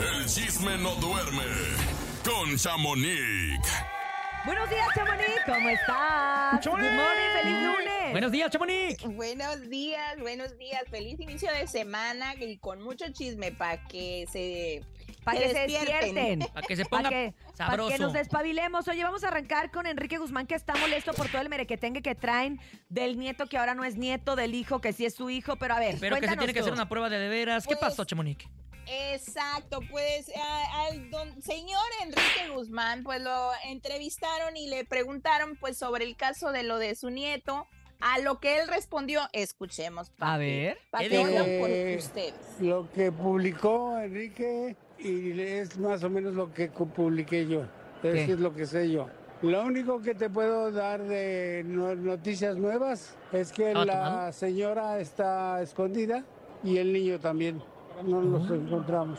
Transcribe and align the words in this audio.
El 0.00 0.24
chisme 0.26 0.78
no 0.78 0.94
duerme 0.96 1.42
con 2.24 2.56
Chamonix. 2.56 3.60
Buenos 4.46 4.70
días, 4.70 4.88
Chamonix. 4.94 5.40
¿Cómo 5.44 5.68
estás? 5.68 6.60
Chamonix. 6.60 6.88
Good 6.90 6.96
morning, 6.96 7.42
feliz 7.42 7.62
lunes. 7.62 8.12
Buenos 8.12 8.32
días, 8.32 8.50
Chamonix. 8.50 9.02
Buenos 9.04 9.68
días, 9.68 10.18
buenos 10.20 10.56
días. 10.58 10.82
Feliz 10.90 11.20
inicio 11.20 11.52
de 11.52 11.66
semana 11.66 12.34
y 12.36 12.56
con 12.58 12.80
mucho 12.82 13.04
chisme 13.12 13.52
para 13.52 13.84
que 13.88 14.26
se 14.32 14.82
Para 15.24 15.38
se 15.40 15.44
que 15.48 15.52
se 15.52 15.60
despierten. 15.60 16.14
despierten. 16.14 16.38
Para 16.54 16.66
que 16.66 16.76
se 16.76 16.84
Para 16.86 17.02
ponga 17.02 17.10
que, 17.10 17.34
pa' 17.48 17.54
sabroso. 17.56 17.88
que 17.90 17.98
nos 17.98 18.12
despabilemos. 18.14 18.88
Oye, 18.88 19.04
vamos 19.04 19.22
a 19.24 19.28
arrancar 19.28 19.70
con 19.70 19.86
Enrique 19.86 20.16
Guzmán, 20.16 20.46
que 20.46 20.54
está 20.54 20.74
molesto 20.76 21.12
por 21.12 21.28
todo 21.28 21.42
el 21.42 21.50
merequetengue 21.50 22.00
que 22.00 22.14
traen 22.14 22.58
del 22.88 23.18
nieto 23.18 23.46
que 23.48 23.58
ahora 23.58 23.74
no 23.74 23.84
es 23.84 23.96
nieto, 23.96 24.34
del 24.34 24.54
hijo 24.54 24.80
que 24.80 24.94
sí 24.94 25.04
es 25.04 25.14
su 25.14 25.28
hijo. 25.28 25.56
Pero 25.56 25.74
a 25.74 25.78
ver, 25.80 25.96
Pero 26.00 26.16
que 26.16 26.26
se 26.28 26.36
tiene 26.38 26.54
que 26.54 26.60
hacer 26.60 26.72
una 26.72 26.88
prueba 26.88 27.10
de 27.10 27.18
de 27.18 27.28
veras. 27.28 27.64
¿Qué 27.66 27.76
Pues, 27.76 27.90
pasó, 27.90 28.04
Chamonix? 28.06 28.46
Exacto, 28.90 29.80
pues 29.90 30.30
a- 30.36 30.86
al 30.86 31.10
don 31.10 31.40
señor 31.42 31.82
Enrique 32.02 32.48
Guzmán, 32.54 33.04
pues 33.04 33.20
lo 33.22 33.50
entrevistaron 33.68 34.56
y 34.56 34.68
le 34.68 34.84
preguntaron 34.84 35.56
pues 35.56 35.76
sobre 35.78 36.04
el 36.04 36.16
caso 36.16 36.50
de 36.50 36.64
lo 36.64 36.78
de 36.78 36.94
su 36.96 37.10
nieto. 37.10 37.66
A 38.02 38.18
lo 38.18 38.40
que 38.40 38.58
él 38.58 38.66
respondió, 38.68 39.20
escuchemos. 39.34 40.10
A 40.20 40.38
ver. 40.38 40.78
Por 40.90 41.02
Eh, 41.02 41.96
ustedes. 41.98 42.32
Lo 42.58 42.90
que 42.92 43.12
publicó 43.12 43.98
Enrique 43.98 44.74
y 44.98 45.38
es 45.38 45.76
más 45.78 46.02
o 46.02 46.08
menos 46.10 46.32
lo 46.34 46.52
que 46.52 46.68
publiqué 46.68 47.46
yo. 47.46 47.66
¿Qué? 48.00 48.24
Eso 48.24 48.32
es 48.32 48.40
lo 48.40 48.54
que 48.54 48.64
sé 48.66 48.90
yo. 48.90 49.08
Lo 49.42 49.62
único 49.62 50.00
que 50.00 50.14
te 50.14 50.30
puedo 50.30 50.72
dar 50.72 51.02
de 51.02 51.62
no- 51.66 51.94
noticias 51.94 52.56
nuevas 52.56 53.16
es 53.32 53.52
que 53.52 53.68
¿Estaba 53.68 53.84
la 53.84 54.32
señora 54.32 54.98
está 54.98 55.60
escondida 55.62 56.24
y 56.64 56.78
el 56.78 56.92
niño 56.94 57.20
también. 57.20 57.62
No 58.04 58.20
los 58.22 58.50
encontramos. 58.50 59.18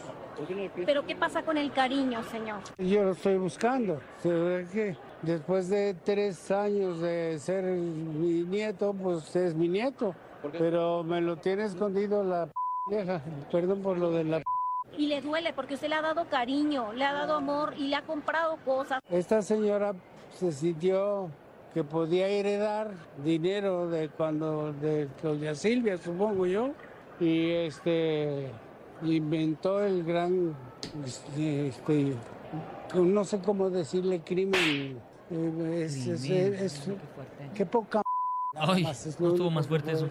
Pero 0.85 1.05
¿qué 1.05 1.15
pasa 1.15 1.43
con 1.43 1.57
el 1.57 1.71
cariño, 1.71 2.23
señor? 2.23 2.59
Yo 2.77 3.03
lo 3.03 3.11
estoy 3.11 3.37
buscando. 3.37 3.99
Se 4.21 4.29
ve 4.29 4.67
que 4.71 4.97
después 5.21 5.69
de 5.69 5.93
tres 6.03 6.49
años 6.51 6.99
de 6.99 7.37
ser 7.39 7.63
mi 7.65 8.43
nieto, 8.43 8.93
pues 8.93 9.35
es 9.35 9.53
mi 9.53 9.67
nieto. 9.67 10.15
Pero 10.57 11.03
me 11.03 11.21
lo 11.21 11.37
tiene 11.37 11.65
escondido 11.65 12.23
la 12.23 12.47
p- 12.47 12.51
vieja. 12.87 13.21
Perdón 13.51 13.81
por 13.81 13.97
lo 13.97 14.09
de 14.11 14.23
la 14.23 14.37
p- 14.39 14.43
Y 14.97 15.07
le 15.07 15.21
duele 15.21 15.53
porque 15.53 15.75
usted 15.75 15.89
le 15.89 15.95
ha 15.95 16.01
dado 16.01 16.25
cariño, 16.25 16.91
le 16.93 17.05
ha 17.05 17.13
dado 17.13 17.35
amor 17.35 17.73
y 17.77 17.87
le 17.89 17.95
ha 17.97 18.01
comprado 18.01 18.57
cosas. 18.65 18.99
Esta 19.11 19.43
señora 19.43 19.93
se 20.31 20.51
sintió 20.51 21.29
que 21.75 21.83
podía 21.83 22.27
heredar 22.27 22.91
dinero 23.23 23.87
de 23.89 24.09
cuando 24.09 24.73
de 24.73 25.07
doña 25.21 25.53
Silvia, 25.53 25.97
supongo 25.97 26.45
yo, 26.47 26.71
y 27.19 27.51
este 27.51 28.49
inventó 29.03 29.83
el 29.83 30.03
gran 30.03 30.55
este, 31.05 31.67
este, 31.67 32.15
no 32.93 33.23
sé 33.25 33.39
cómo 33.39 33.69
decirle 33.69 34.21
crimen. 34.21 34.99
eh, 35.31 35.83
Es, 35.85 35.95
es- 36.07 36.21
Crimen. 36.21 36.53
es- 36.55 36.81
Qué 37.55 37.65
poca 37.65 38.01
Ay, 38.55 38.83
más, 38.83 39.19
no 39.19 39.29
estuvo 39.29 39.49
más 39.49 39.67
fuerte 39.67 39.93
eso. 39.93 40.09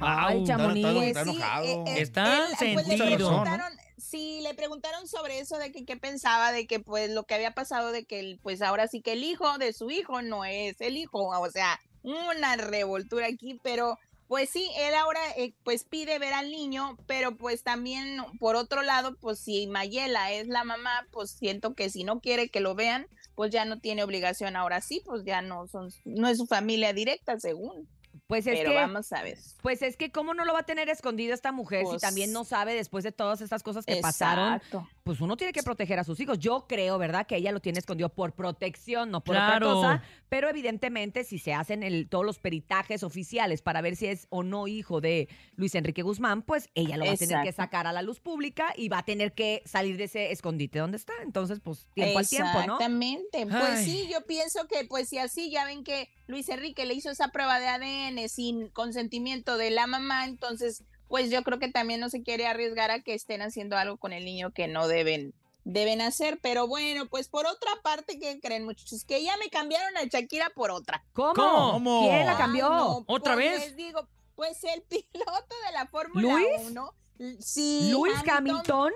Ay. 0.00 0.44
Chamonix. 0.44 0.86
Está 1.02 1.20
enojado. 1.22 1.84
Está 1.86 2.46
pues, 2.58 2.86
sentido. 2.86 3.16
preguntaron, 3.16 3.72
sí, 3.96 4.40
le 4.42 4.54
preguntaron 4.54 5.06
sobre 5.06 5.38
eso 5.38 5.56
de 5.58 5.72
que 5.72 5.84
qué 5.84 5.96
pensaba 5.96 6.52
de 6.52 6.66
que 6.66 6.80
pues 6.80 7.10
lo 7.10 7.24
que 7.24 7.34
había 7.34 7.52
pasado 7.54 7.92
de 7.92 8.04
que 8.04 8.20
el- 8.20 8.38
pues 8.42 8.60
ahora 8.62 8.88
sí 8.88 9.00
que 9.02 9.12
el 9.12 9.24
hijo 9.24 9.56
de 9.58 9.72
su 9.72 9.90
hijo 9.90 10.20
no 10.22 10.44
es 10.44 10.80
el 10.80 10.96
hijo, 10.96 11.28
o 11.28 11.50
sea, 11.50 11.78
una 12.02 12.56
revoltura 12.56 13.26
aquí, 13.28 13.58
pero 13.62 13.98
pues 14.28 14.50
sí, 14.50 14.70
él 14.76 14.94
ahora 14.94 15.20
eh, 15.36 15.54
pues 15.64 15.84
pide 15.84 16.18
ver 16.18 16.32
al 16.34 16.50
niño, 16.50 16.96
pero 17.06 17.36
pues 17.36 17.62
también 17.62 18.18
por 18.38 18.56
otro 18.56 18.82
lado, 18.82 19.16
pues 19.20 19.38
si 19.38 19.66
Mayela 19.66 20.32
es 20.32 20.48
la 20.48 20.64
mamá, 20.64 21.06
pues 21.10 21.30
siento 21.32 21.74
que 21.74 21.90
si 21.90 22.04
no 22.04 22.20
quiere 22.20 22.48
que 22.48 22.60
lo 22.60 22.74
vean, 22.74 23.06
pues 23.34 23.50
ya 23.52 23.64
no 23.64 23.80
tiene 23.80 24.02
obligación 24.04 24.56
ahora 24.56 24.80
sí, 24.80 25.02
pues 25.04 25.24
ya 25.24 25.42
no 25.42 25.66
son 25.66 25.90
no 26.04 26.28
es 26.28 26.38
su 26.38 26.46
familia 26.46 26.92
directa 26.92 27.38
según. 27.38 27.88
Pues 28.26 28.46
es 28.46 28.56
pero 28.58 28.70
que, 28.70 28.76
vamos 28.76 29.12
a 29.12 29.22
ver. 29.22 29.38
pues 29.60 29.82
es 29.82 29.96
que 29.96 30.10
cómo 30.10 30.34
no 30.34 30.44
lo 30.44 30.52
va 30.54 30.60
a 30.60 30.66
tener 30.66 30.88
escondido 30.88 31.34
esta 31.34 31.52
mujer 31.52 31.80
si 31.80 31.86
Pues- 31.90 32.02
también 32.02 32.32
no 32.32 32.44
sabe 32.44 32.74
después 32.74 33.04
de 33.04 33.12
todas 33.12 33.40
estas 33.40 33.62
cosas 33.62 33.84
que 33.84 33.96
pasaron. 33.96 34.60
Pues 35.04 35.20
uno 35.20 35.36
tiene 35.36 35.52
que 35.52 35.62
proteger 35.62 35.98
a 35.98 36.04
sus 36.04 36.18
hijos. 36.20 36.38
Yo 36.38 36.64
creo, 36.66 36.96
¿verdad? 36.96 37.26
Que 37.26 37.36
ella 37.36 37.52
lo 37.52 37.60
tiene 37.60 37.78
escondido 37.78 38.08
por 38.08 38.32
protección, 38.32 39.10
no 39.10 39.22
por 39.22 39.34
Claro. 39.36 39.68
otra 39.78 39.98
cosa. 39.98 40.02
Pero 40.30 40.48
evidentemente, 40.48 41.24
si 41.24 41.38
se 41.38 41.52
hacen 41.52 41.82
el, 41.82 42.08
todos 42.08 42.24
los 42.24 42.38
peritajes 42.38 43.02
oficiales 43.02 43.60
para 43.60 43.82
ver 43.82 43.96
si 43.96 44.06
es 44.06 44.26
o 44.30 44.42
no 44.42 44.66
hijo 44.66 45.02
de 45.02 45.28
Luis 45.56 45.74
Enrique 45.74 46.00
Guzmán, 46.00 46.40
pues 46.40 46.70
ella 46.74 46.96
lo 46.96 47.04
va 47.04 47.12
a 47.12 47.16
tener 47.16 47.42
que 47.44 47.52
sacar 47.52 47.86
a 47.86 47.92
la 47.92 48.00
luz 48.00 48.18
pública 48.20 48.72
y 48.78 48.88
va 48.88 49.00
a 49.00 49.04
tener 49.04 49.34
que 49.34 49.60
salir 49.66 49.98
de 49.98 50.04
ese 50.04 50.32
escondite 50.32 50.78
donde 50.78 50.96
está. 50.96 51.12
Entonces, 51.22 51.60
pues 51.60 51.86
tiempo 51.92 52.18
al 52.20 52.26
tiempo, 52.26 52.52
¿no? 52.54 52.62
Exactamente. 52.62 53.44
Pues 53.44 53.62
Ay. 53.62 53.84
sí, 53.84 54.08
yo 54.10 54.22
pienso 54.24 54.66
que 54.68 54.86
pues 54.86 55.10
si 55.10 55.18
así 55.18 55.50
ya 55.50 55.66
ven 55.66 55.84
que 55.84 56.08
Luis 56.28 56.48
Enrique 56.48 56.86
le 56.86 56.94
hizo 56.94 57.10
esa 57.10 57.28
prueba 57.28 57.60
de 57.60 57.68
ADN 57.68 58.26
sin 58.30 58.68
consentimiento 58.68 59.58
de 59.58 59.70
la 59.70 59.86
mamá, 59.86 60.24
entonces 60.24 60.82
pues 61.14 61.30
yo 61.30 61.44
creo 61.44 61.60
que 61.60 61.68
también 61.70 62.00
no 62.00 62.10
se 62.10 62.24
quiere 62.24 62.44
arriesgar 62.48 62.90
a 62.90 63.00
que 63.00 63.14
estén 63.14 63.40
haciendo 63.40 63.76
algo 63.76 63.98
con 63.98 64.12
el 64.12 64.24
niño 64.24 64.50
que 64.52 64.66
no 64.66 64.88
deben 64.88 65.32
deben 65.62 66.00
hacer, 66.00 66.40
pero 66.42 66.66
bueno, 66.66 67.06
pues 67.06 67.28
por 67.28 67.46
otra 67.46 67.70
parte, 67.84 68.18
¿qué 68.18 68.40
creen 68.40 68.64
muchachos? 68.64 69.04
Que 69.04 69.22
ya 69.22 69.36
me 69.36 69.48
cambiaron 69.48 69.96
a 69.96 70.02
Shakira 70.06 70.50
por 70.56 70.72
otra. 70.72 71.04
¿Cómo? 71.12 71.32
¿Cómo? 71.34 72.00
¿Quién 72.02 72.26
la 72.26 72.32
Ay, 72.32 72.36
cambió? 72.38 72.68
no, 72.68 73.04
¿Otra 73.06 73.34
pues, 73.34 73.50
vez? 73.52 73.60
Les 73.68 73.76
digo, 73.76 74.08
pues 74.34 74.58
el 74.64 74.82
piloto 74.88 75.54
de 75.66 75.72
la 75.72 75.86
Fórmula 75.86 76.20
¿Luis? 76.34 76.46
1, 76.70 76.94
sí, 77.38 77.90
Luis 77.92 78.12
Hamilton. 78.28 78.92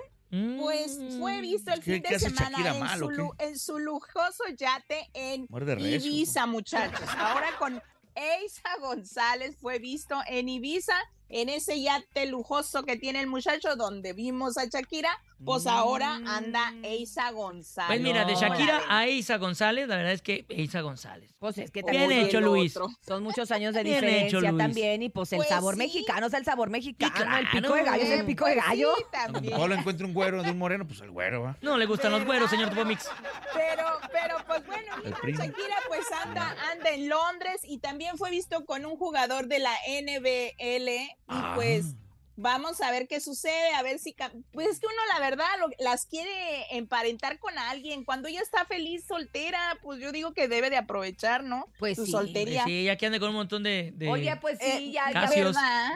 pues 0.59 0.99
fue 1.19 1.39
visto 1.39 1.71
el 1.71 1.81
¿Qué- 1.81 1.93
fin 1.93 2.03
de 2.03 2.19
semana 2.19 2.73
en, 2.75 2.79
mal, 2.81 2.99
su, 2.99 3.33
en 3.39 3.57
su 3.57 3.79
lujoso 3.79 4.43
yate 4.57 5.09
en. 5.13 5.47
Ibiza, 5.79 6.45
muchachos. 6.47 6.99
Ahora 7.17 7.47
con 7.57 7.81
Eisa 8.13 8.77
González 8.81 9.55
fue 9.59 9.79
visto 9.79 10.19
en 10.27 10.49
Ibiza, 10.49 10.95
en 11.29 11.49
ese 11.49 11.81
yate 11.81 12.25
lujoso 12.25 12.83
que 12.83 12.97
tiene 12.97 13.19
el 13.21 13.27
muchacho 13.27 13.75
donde 13.75 14.13
vimos 14.13 14.57
a 14.57 14.65
Shakira, 14.65 15.09
pues 15.45 15.67
ahora 15.67 16.15
anda 16.25 16.73
Eisa 16.83 17.31
González. 17.31 17.87
Pues 17.87 18.01
mira, 18.01 18.25
de. 18.25 18.35
Shakira 18.35 18.81
a 18.89 19.07
Isa 19.07 19.37
González, 19.37 19.87
la 19.87 19.95
verdad 19.97 20.11
es 20.13 20.21
que 20.21 20.45
Isa 20.49 20.81
González. 20.81 21.33
Pues 21.39 21.57
es 21.59 21.71
que 21.71 21.81
Bien 21.83 22.01
también 22.01 22.25
hecho, 22.25 22.39
el 22.39 22.43
Luis. 22.45 22.75
otro. 22.75 22.89
son 23.07 23.23
muchos 23.23 23.49
años 23.51 23.73
de 23.73 23.83
Bien 23.83 23.95
diferencia 23.95 24.27
hecho, 24.27 24.41
Luis. 24.41 24.57
también 24.57 25.03
y 25.03 25.09
pues 25.09 25.31
el 25.31 25.37
Pues 25.37 25.49
sabor 25.49 25.75
sí. 25.75 25.77
mexicano 25.79 26.27
es 26.27 26.33
el 26.33 26.43
sabor 26.43 26.69
mexicano, 26.69 27.13
el 27.37 27.47
pico 27.47 27.67
claro. 27.67 27.75
de 27.75 27.83
gallo 27.83 28.03
es 28.03 28.19
el 28.19 28.25
pico 28.25 28.45
de 28.45 28.53
sí, 28.55 28.59
gallo. 28.59 28.93
Pablo 29.51 29.75
encuentra 29.75 30.05
un 30.05 30.13
güero 30.13 30.43
de 30.43 30.51
un 30.51 30.57
moreno, 30.57 30.85
pues 30.85 30.99
el 31.01 31.11
güero, 31.11 31.43
¿va? 31.43 31.57
No 31.61 31.77
le 31.77 31.85
gustan 31.85 32.11
los 32.11 32.25
güeros, 32.25 32.49
señor. 32.49 32.69
Tupomix. 32.69 33.07
Pero, 33.53 33.83
pero 34.11 34.35
pues 34.45 34.65
bueno, 34.65 34.91
El 35.05 35.13
mira. 35.23 35.45
Shakira 35.45 35.75
pues 35.87 36.05
anda, 36.25 36.55
anda 36.71 36.89
en 36.89 37.07
Londres 37.07 37.61
y 37.63 37.77
también 37.79 38.17
fue 38.17 38.29
visto 38.31 38.65
con 38.65 38.85
un 38.85 38.97
jugador 38.97 39.47
de 39.47 39.59
la 39.59 39.73
NBL 39.87 40.89
y 41.29 41.33
Ah. 41.33 41.53
pues 41.55 41.95
vamos 42.41 42.79
a 42.79 42.89
ver 42.89 43.09
qué 43.09 43.19
sucede, 43.19 43.73
a 43.75 43.83
ver 43.83 43.99
si... 43.99 44.15
Pues 44.53 44.67
es 44.69 44.79
que 44.79 44.85
uno 44.87 44.95
la 45.13 45.19
verdad 45.19 45.45
lo- 45.59 45.67
las 45.83 46.05
quiere 46.05 46.73
emparentar 46.77 47.37
con 47.37 47.57
alguien. 47.59 48.05
Cuando 48.05 48.29
ella 48.29 48.39
está 48.41 48.63
feliz 48.63 49.03
soltera, 49.05 49.59
pues 49.81 49.99
yo 49.99 50.13
digo 50.13 50.33
que 50.33 50.47
debe 50.47 50.69
de 50.69 50.77
aprovechar, 50.77 51.43
¿no? 51.43 51.65
Pues 51.79 51.97
Su 51.97 52.05
sí. 52.05 52.11
soltería. 52.13 52.63
Sí, 52.63 52.85
ya 52.85 52.95
que 52.95 53.07
ande 53.07 53.19
con 53.19 53.27
un 53.31 53.35
montón 53.35 53.63
de... 53.63 53.91
de- 53.93 54.07
Oye, 54.09 54.33
pues 54.37 54.57
sí, 54.57 54.65
Eh, 54.65 54.91
ya, 54.91 55.11
ya, 55.11 55.29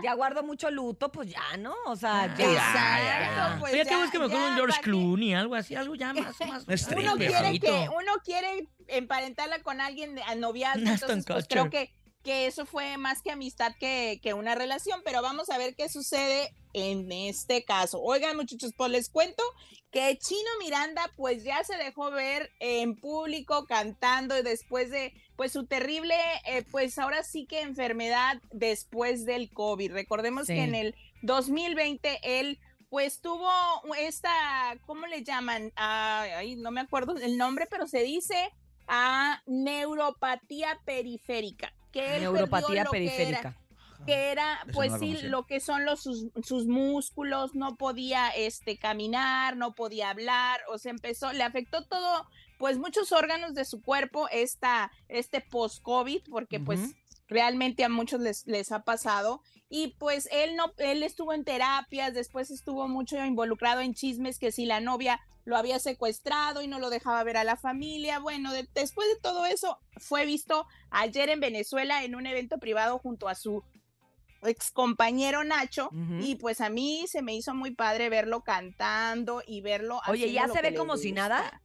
ya 0.03 0.13
guardo 0.15 0.43
mucho 0.43 0.69
luto, 0.69 1.09
pues 1.13 1.29
ya, 1.29 1.55
¿no? 1.57 1.73
O 1.85 1.95
sea, 1.95 2.35
ya. 2.37 2.43
Exacto, 2.51 3.59
pues 3.61 3.73
Oye, 3.73 3.83
que 3.85 3.89
ya- 3.89 3.97
busque 3.99 4.19
mejor 4.19 4.33
ya, 4.33 4.47
un 4.49 4.55
George. 4.55 4.81
Clooney, 4.81 5.33
algo 5.35 5.55
así, 5.55 5.75
algo 5.75 5.95
ya 5.95 6.13
más, 6.13 6.35
más. 6.45 6.65
Uno 6.97 7.15
quiere 7.15 7.57
que 7.61 7.87
uno 7.89 8.11
quiere 8.25 8.67
emparentarla 8.89 9.63
con 9.63 9.79
alguien 9.79 10.15
de- 10.15 10.23
a 10.23 10.35
noviazgo, 10.35 10.81
entonces 10.89 11.23
pues 11.25 11.45
creo 11.47 11.69
que 11.69 11.93
que 12.23 12.47
eso 12.47 12.65
fue 12.65 12.97
más 12.97 13.21
que 13.21 13.31
amistad 13.31 13.73
que, 13.79 14.19
que 14.23 14.33
una 14.33 14.55
relación, 14.55 15.01
pero 15.03 15.21
vamos 15.21 15.49
a 15.49 15.57
ver 15.57 15.75
qué 15.75 15.89
sucede 15.89 16.55
en 16.73 17.11
este 17.11 17.63
caso. 17.63 18.01
Oigan, 18.01 18.35
muchachos, 18.37 18.71
pues 18.75 18.89
les 18.91 19.09
cuento 19.09 19.43
que 19.91 20.17
Chino 20.17 20.49
Miranda 20.59 21.11
pues 21.15 21.43
ya 21.43 21.63
se 21.63 21.75
dejó 21.77 22.09
ver 22.11 22.49
en 22.59 22.95
público 22.95 23.65
cantando 23.67 24.41
después 24.41 24.89
de 24.89 25.13
pues 25.35 25.51
su 25.51 25.65
terrible, 25.67 26.15
eh, 26.45 26.63
pues 26.71 26.97
ahora 26.97 27.23
sí 27.23 27.45
que 27.45 27.61
enfermedad 27.61 28.41
después 28.51 29.25
del 29.25 29.51
COVID. 29.51 29.91
Recordemos 29.91 30.47
Sí. 30.47 30.53
que 30.55 30.63
en 30.63 30.75
el 30.75 30.95
2020 31.21 32.19
él 32.23 32.59
pues 32.89 33.21
tuvo 33.21 33.49
esta, 33.97 34.31
¿cómo 34.85 35.07
le 35.07 35.23
llaman? 35.23 35.71
Ah, 35.75 36.25
ay, 36.37 36.55
no 36.55 36.69
me 36.71 36.81
acuerdo 36.81 37.15
el 37.17 37.37
nombre, 37.37 37.65
pero 37.69 37.87
se 37.87 38.03
dice 38.03 38.51
a 38.87 39.41
neuropatía 39.47 40.79
periférica. 40.85 41.73
Que 41.93 42.15
él 42.17 42.21
Neuropatía 42.23 42.83
lo 42.83 42.91
que 42.91 42.97
era- 42.97 43.11
periférica. 43.11 43.57
que 44.05 44.31
era 44.31 44.59
pues 44.73 44.91
no 44.91 44.99
sí 44.99 45.17
lo 45.21 45.45
que 45.45 45.61
son 45.61 45.85
los 45.85 46.01
sus, 46.03 46.25
sus 46.43 46.65
músculos 46.67 47.55
no 47.55 47.77
podía 47.77 48.27
este 48.29 48.77
caminar 48.77 49.55
no 49.55 49.75
podía 49.75 50.09
hablar 50.09 50.59
o 50.69 50.77
se 50.77 50.89
empezó 50.89 51.31
le 51.31 51.43
afectó 51.43 51.85
todo 51.85 52.27
pues 52.57 52.77
muchos 52.77 53.13
órganos 53.13 53.53
de 53.53 53.63
su 53.63 53.81
cuerpo 53.81 54.27
esta 54.29 54.91
este 55.07 55.39
post 55.39 55.81
covid 55.83 56.21
porque 56.29 56.59
pues 56.59 56.95
realmente 57.29 57.85
a 57.85 57.89
muchos 57.89 58.19
les 58.19 58.45
les 58.45 58.73
ha 58.73 58.83
pasado 58.83 59.41
y 59.69 59.95
pues 59.99 60.27
él 60.33 60.55
no, 60.57 60.73
él 60.77 61.01
estuvo 61.01 61.33
en 61.33 61.45
terapias, 61.45 62.13
después 62.13 62.51
estuvo 62.51 62.87
mucho 62.89 63.23
involucrado 63.23 63.79
en 63.81 63.93
chismes 63.95 64.37
que 64.37 64.51
si 64.51 64.65
la 64.65 64.81
novia 64.81 65.19
lo 65.45 65.57
había 65.57 65.79
secuestrado 65.79 66.61
y 66.61 66.67
no 66.67 66.79
lo 66.79 66.89
dejaba 66.89 67.23
ver 67.23 67.37
a 67.37 67.43
la 67.43 67.55
familia. 67.57 68.19
Bueno, 68.19 68.53
de- 68.53 68.67
después 68.73 69.07
de 69.09 69.19
todo 69.21 69.45
eso, 69.45 69.79
fue 69.97 70.25
visto 70.25 70.65
ayer 70.89 71.29
en 71.29 71.39
Venezuela 71.39 72.03
en 72.03 72.15
un 72.15 72.25
evento 72.25 72.57
privado 72.59 72.97
junto 72.99 73.27
a 73.27 73.35
su 73.35 73.63
ex 74.45 74.71
compañero 74.71 75.43
Nacho 75.45 75.89
y 76.21 76.35
pues 76.35 76.59
a 76.59 76.69
mí 76.69 77.05
se 77.07 77.21
me 77.21 77.33
hizo 77.33 77.53
muy 77.53 77.71
padre 77.71 78.09
verlo 78.09 78.41
cantando 78.43 79.41
y 79.47 79.61
verlo 79.61 80.01
Oye, 80.11 80.31
¿ya 80.33 80.47
se 80.53 80.61
ve 80.61 80.75
como 80.77 80.97
si 80.97 81.11
nada? 81.39 81.61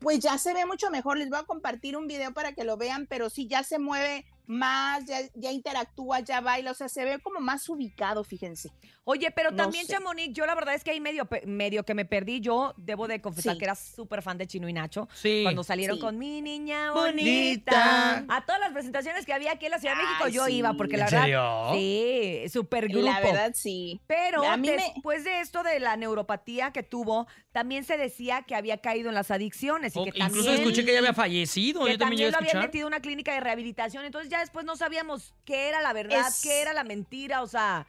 Pues 0.00 0.18
ya 0.20 0.36
se 0.38 0.52
ve 0.52 0.66
mucho 0.66 0.90
mejor. 0.90 1.16
Les 1.16 1.30
voy 1.30 1.38
a 1.38 1.44
compartir 1.44 1.96
un 1.96 2.06
video 2.06 2.32
para 2.34 2.52
que 2.52 2.64
lo 2.64 2.76
vean, 2.76 3.06
pero 3.08 3.30
sí 3.30 3.48
ya 3.48 3.62
se 3.62 3.78
mueve 3.78 4.24
más, 4.46 5.04
ya, 5.06 5.18
ya 5.34 5.50
interactúa, 5.52 6.20
ya 6.20 6.40
baila, 6.40 6.70
o 6.70 6.74
sea, 6.74 6.88
se 6.88 7.04
ve 7.04 7.18
como 7.18 7.40
más 7.40 7.68
ubicado, 7.68 8.22
fíjense. 8.24 8.70
Oye, 9.04 9.30
pero 9.30 9.50
No 9.52 9.56
también, 9.56 9.86
sé. 9.86 9.92
Chamonix, 9.92 10.32
yo 10.34 10.46
la 10.46 10.54
verdad 10.54 10.74
es 10.74 10.82
que 10.82 10.90
ahí 10.90 11.00
medio, 11.00 11.28
medio 11.46 11.84
que 11.84 11.94
me 11.94 12.04
perdí. 12.04 12.40
Yo 12.40 12.74
debo 12.76 13.06
de 13.06 13.20
confesar 13.20 13.52
Sí. 13.54 13.58
que 13.58 13.64
era 13.64 13.74
súper 13.76 14.20
fan 14.22 14.36
de 14.38 14.46
Chino 14.48 14.68
y 14.68 14.72
Nacho. 14.72 15.08
Sí. 15.14 15.40
Cuando 15.44 15.62
salieron 15.62 15.96
Sí. 15.96 16.02
con 16.02 16.18
mi 16.18 16.40
niña 16.42 16.90
Bonita. 16.92 17.72
bonita. 17.72 18.24
A 18.28 18.44
todas 18.44 18.60
las 18.60 18.72
presentaciones 18.72 19.24
que 19.24 19.32
había 19.32 19.52
aquí 19.52 19.66
en 19.66 19.72
la 19.72 19.78
Ciudad 19.78 19.94
de 19.96 20.02
México 20.02 20.24
Ay, 20.24 20.32
yo 20.32 20.44
sí. 20.46 20.52
iba, 20.54 20.72
porque 20.74 20.96
la 20.96 21.04
¿En 21.04 21.10
verdad. 21.10 21.22
serio? 21.22 21.68
Sí, 21.74 22.48
súper 22.52 22.88
grupo. 22.88 23.06
La 23.06 23.20
verdad, 23.20 23.52
sí. 23.54 24.00
Pero 24.06 24.44
A 24.44 24.56
mí 24.56 24.68
me- 24.70 24.76
después 24.76 25.24
de 25.24 25.40
esto 25.40 25.62
de 25.62 25.78
la 25.80 25.96
neuropatía 25.96 26.72
que 26.72 26.82
tuvo, 26.82 27.26
también 27.52 27.84
se 27.84 27.96
decía 27.96 28.42
que 28.42 28.54
había 28.54 28.78
caído 28.80 29.08
en 29.08 29.14
las 29.14 29.30
adicciones 29.30 29.94
y 29.94 29.98
O- 30.00 30.04
que 30.04 30.10
incluso 30.18 30.44
también, 30.44 30.54
escuché 30.62 30.84
que 30.84 30.90
ella 30.90 30.98
había 31.00 31.14
fallecido. 31.14 31.84
que 31.84 31.92
Yo 31.92 31.98
también 31.98 32.30
también 32.30 32.32
lo 32.32 32.36
a 32.36 32.40
habían 32.40 32.62
metido 32.66 32.86
en 32.88 32.92
una 32.94 33.00
clínica 33.00 33.32
de 33.34 33.40
rehabilitación. 33.40 34.04
Entonces 34.04 34.30
ya 34.30 34.35
después 34.40 34.64
no 34.64 34.76
sabíamos 34.76 35.34
qué 35.44 35.68
era 35.68 35.80
la 35.80 35.92
verdad, 35.92 36.28
Es- 36.28 36.42
qué 36.42 36.60
era 36.62 36.72
la 36.72 36.84
mentira, 36.84 37.42
o 37.42 37.46
sea... 37.46 37.86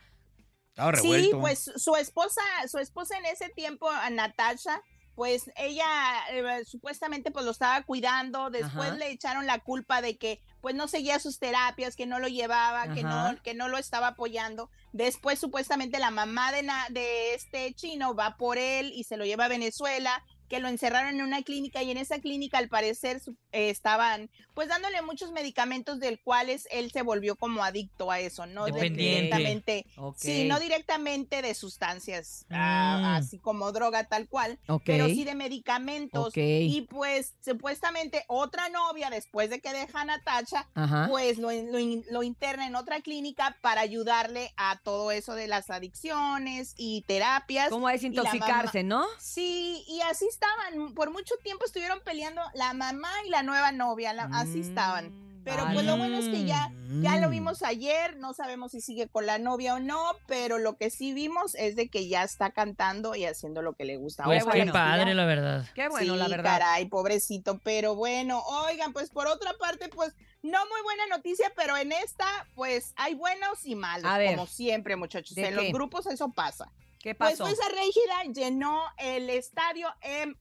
Estaba 0.70 0.96
Sí, 0.98 1.32
pues 1.40 1.72
su 1.76 1.96
esposa, 1.96 2.42
su 2.70 2.78
esposa 2.78 3.18
en 3.18 3.26
ese 3.26 3.50
tiempo, 3.50 3.90
a 3.90 4.10
Natasha, 4.12 4.80
pues 5.16 5.50
ella 5.56 5.88
eh, 6.30 6.64
supuestamente 6.66 7.32
pues 7.32 7.44
lo 7.46 7.50
estaba 7.50 7.82
cuidando, 7.82 8.52
después 8.52 8.90
Ajá. 8.90 8.96
le 8.98 9.10
echaron 9.10 9.48
la 9.48 9.58
culpa 9.58 10.04
de 10.04 10.20
que 10.20 10.40
pues 10.62 10.76
no 10.76 10.88
seguía 10.88 11.18
sus 11.18 11.40
terapias, 11.40 11.96
que 11.96 12.06
no 12.06 12.20
lo 12.20 12.28
llevaba, 12.28 12.94
que 12.94 13.02
no, 13.02 13.36
que 13.42 13.56
no 13.56 13.68
lo 13.70 13.80
estaba 13.80 14.10
apoyando. 14.10 14.70
Después 14.94 15.40
supuestamente 15.40 15.98
la 15.98 16.12
mamá 16.12 16.52
de, 16.52 16.62
na- 16.62 16.86
de 16.92 17.34
este 17.34 17.74
chino 17.74 18.14
va 18.14 18.38
por 18.38 18.60
él 18.60 18.92
y 18.94 19.06
se 19.06 19.18
lo 19.18 19.26
lleva 19.26 19.46
a 19.46 19.50
Venezuela, 19.50 20.24
que 20.50 20.60
lo 20.60 20.68
encerraron 20.68 21.16
en 21.16 21.22
una 21.22 21.42
clínica 21.44 21.84
y 21.84 21.92
en 21.92 21.98
esa 21.98 22.20
clínica 22.20 22.58
al 22.58 22.70
parecer 22.70 23.22
eh, 23.52 23.70
estaban 23.70 24.30
pues 24.54 24.68
dándole 24.70 25.02
muchos 25.02 25.32
medicamentos 25.32 26.00
del 26.00 26.20
cuales 26.20 26.68
él 26.72 26.92
se 26.92 27.02
volvió 27.02 27.36
como 27.36 27.64
adicto 27.64 28.10
a 28.12 28.20
eso, 28.20 28.46
no 28.46 28.66
directamente. 28.66 29.86
Sí, 30.16 30.46
no 30.46 30.60
directamente 30.60 31.42
de 31.42 31.54
sustancias, 31.54 32.46
ah, 32.50 33.00
Mm. 33.02 33.06
así 33.18 33.40
como 33.40 33.72
droga 33.72 34.06
tal 34.06 34.28
cual, 34.28 34.60
pero 34.86 35.08
sí 35.08 35.24
de 35.24 35.36
medicamentos. 35.36 36.34
Y 36.36 36.88
pues 36.90 37.34
supuestamente 37.44 38.24
otra 38.28 38.70
novia, 38.70 39.10
después 39.10 39.50
de 39.50 39.60
que 39.60 39.74
deja 39.74 40.02
a 40.02 40.06
Natacha, 40.06 40.68
Ajá. 40.74 41.08
pues 41.10 41.38
lo, 41.38 41.52
lo 41.52 41.78
lo 42.10 42.24
interna 42.24 42.66
en 42.68 42.76
otra 42.76 43.02
clínica 43.02 43.58
para 43.62 43.82
ayudarle 43.82 44.54
a 44.58 44.80
todo 44.84 45.12
eso 45.12 45.34
de 45.36 45.48
las 45.48 45.70
adicciones 45.70 46.74
y 46.78 47.04
terapias. 47.08 47.70
¿Cómo 47.70 47.88
y 47.88 47.92
la 47.92 47.94
desintoxicarse, 47.94 48.84
no? 48.84 49.06
Sí, 49.20 49.84
y 49.88 50.02
así 50.02 50.26
estaban, 50.42 50.94
por 50.94 51.12
mucho 51.12 51.36
tiempo 51.44 51.66
estuvieron 51.66 52.00
peleando 52.02 52.42
la 52.54 52.74
mamá 52.74 53.10
y 53.26 53.30
la 53.30 53.44
nueva 53.44 53.72
novia, 53.72 54.14
la- 54.14 54.30
así 54.34 54.60
estaban. 54.62 55.10
Mm, 55.10 55.44
Pero 55.44 55.64
pues 55.72 55.86
lo 55.86 55.96
bueno 55.96 56.18
es 56.18 56.26
que 56.26 56.44
ya, 56.44 56.72
ya 57.02 57.16
lo 57.22 57.30
vimos 57.30 57.64
ayer, 57.64 58.18
no 58.18 58.34
sabemos 58.34 58.74
si 58.74 58.82
sigue 58.82 59.08
con 59.08 59.26
la 59.26 59.38
novia 59.40 59.76
o 59.76 59.80
no, 59.80 60.04
pero 60.28 60.58
lo 60.58 60.76
que 60.76 60.90
sí 60.90 61.14
vimos 61.14 61.56
es 61.56 61.78
de 61.78 61.88
que 61.88 62.10
ya 62.10 62.24
está 62.24 62.52
cantando 62.52 63.16
y 63.16 63.24
haciendo 63.24 63.62
lo 63.62 63.72
que 63.74 63.86
le 63.86 63.96
gusta. 63.96 64.26
Pues 64.26 64.44
Qué 64.44 64.52
qué 64.52 64.58
bueno. 64.58 64.74
padre, 64.74 65.14
la 65.16 65.26
verdad. 65.26 65.66
Qué 65.74 65.88
bueno, 65.88 66.14
sí, 66.16 66.20
la 66.20 66.28
verdad. 66.28 66.44
caray, 66.60 66.86
pobrecito, 66.90 67.60
pero 67.64 67.96
bueno, 67.96 68.42
oigan, 68.42 68.92
pues 68.92 69.10
por 69.10 69.28
otra 69.28 69.54
parte, 69.58 69.88
pues 69.88 70.14
no 70.44 70.60
muy 70.68 70.82
buena 70.84 71.08
noticia, 71.16 71.50
pero 71.56 71.78
en 71.78 71.94
esta, 71.94 72.26
pues 72.54 72.92
hay 72.98 73.16
buenos 73.16 73.66
y 73.66 73.76
malos, 73.76 74.12
A 74.12 74.18
ver. 74.18 74.36
como 74.36 74.48
siempre, 74.48 74.98
muchachos. 74.98 75.34
¿De 75.36 75.44
En 75.48 75.56
qué? 75.56 75.64
los 75.64 75.72
grupos 75.72 76.08
eso 76.08 76.30
pasa. 76.34 76.70
¿Qué 77.08 77.16
Pues 77.16 77.32
pasó? 77.40 77.46
Fuerza 77.46 77.64
Régida 77.70 78.34
llenó 78.34 78.84
el 78.98 79.30
estadio 79.30 79.88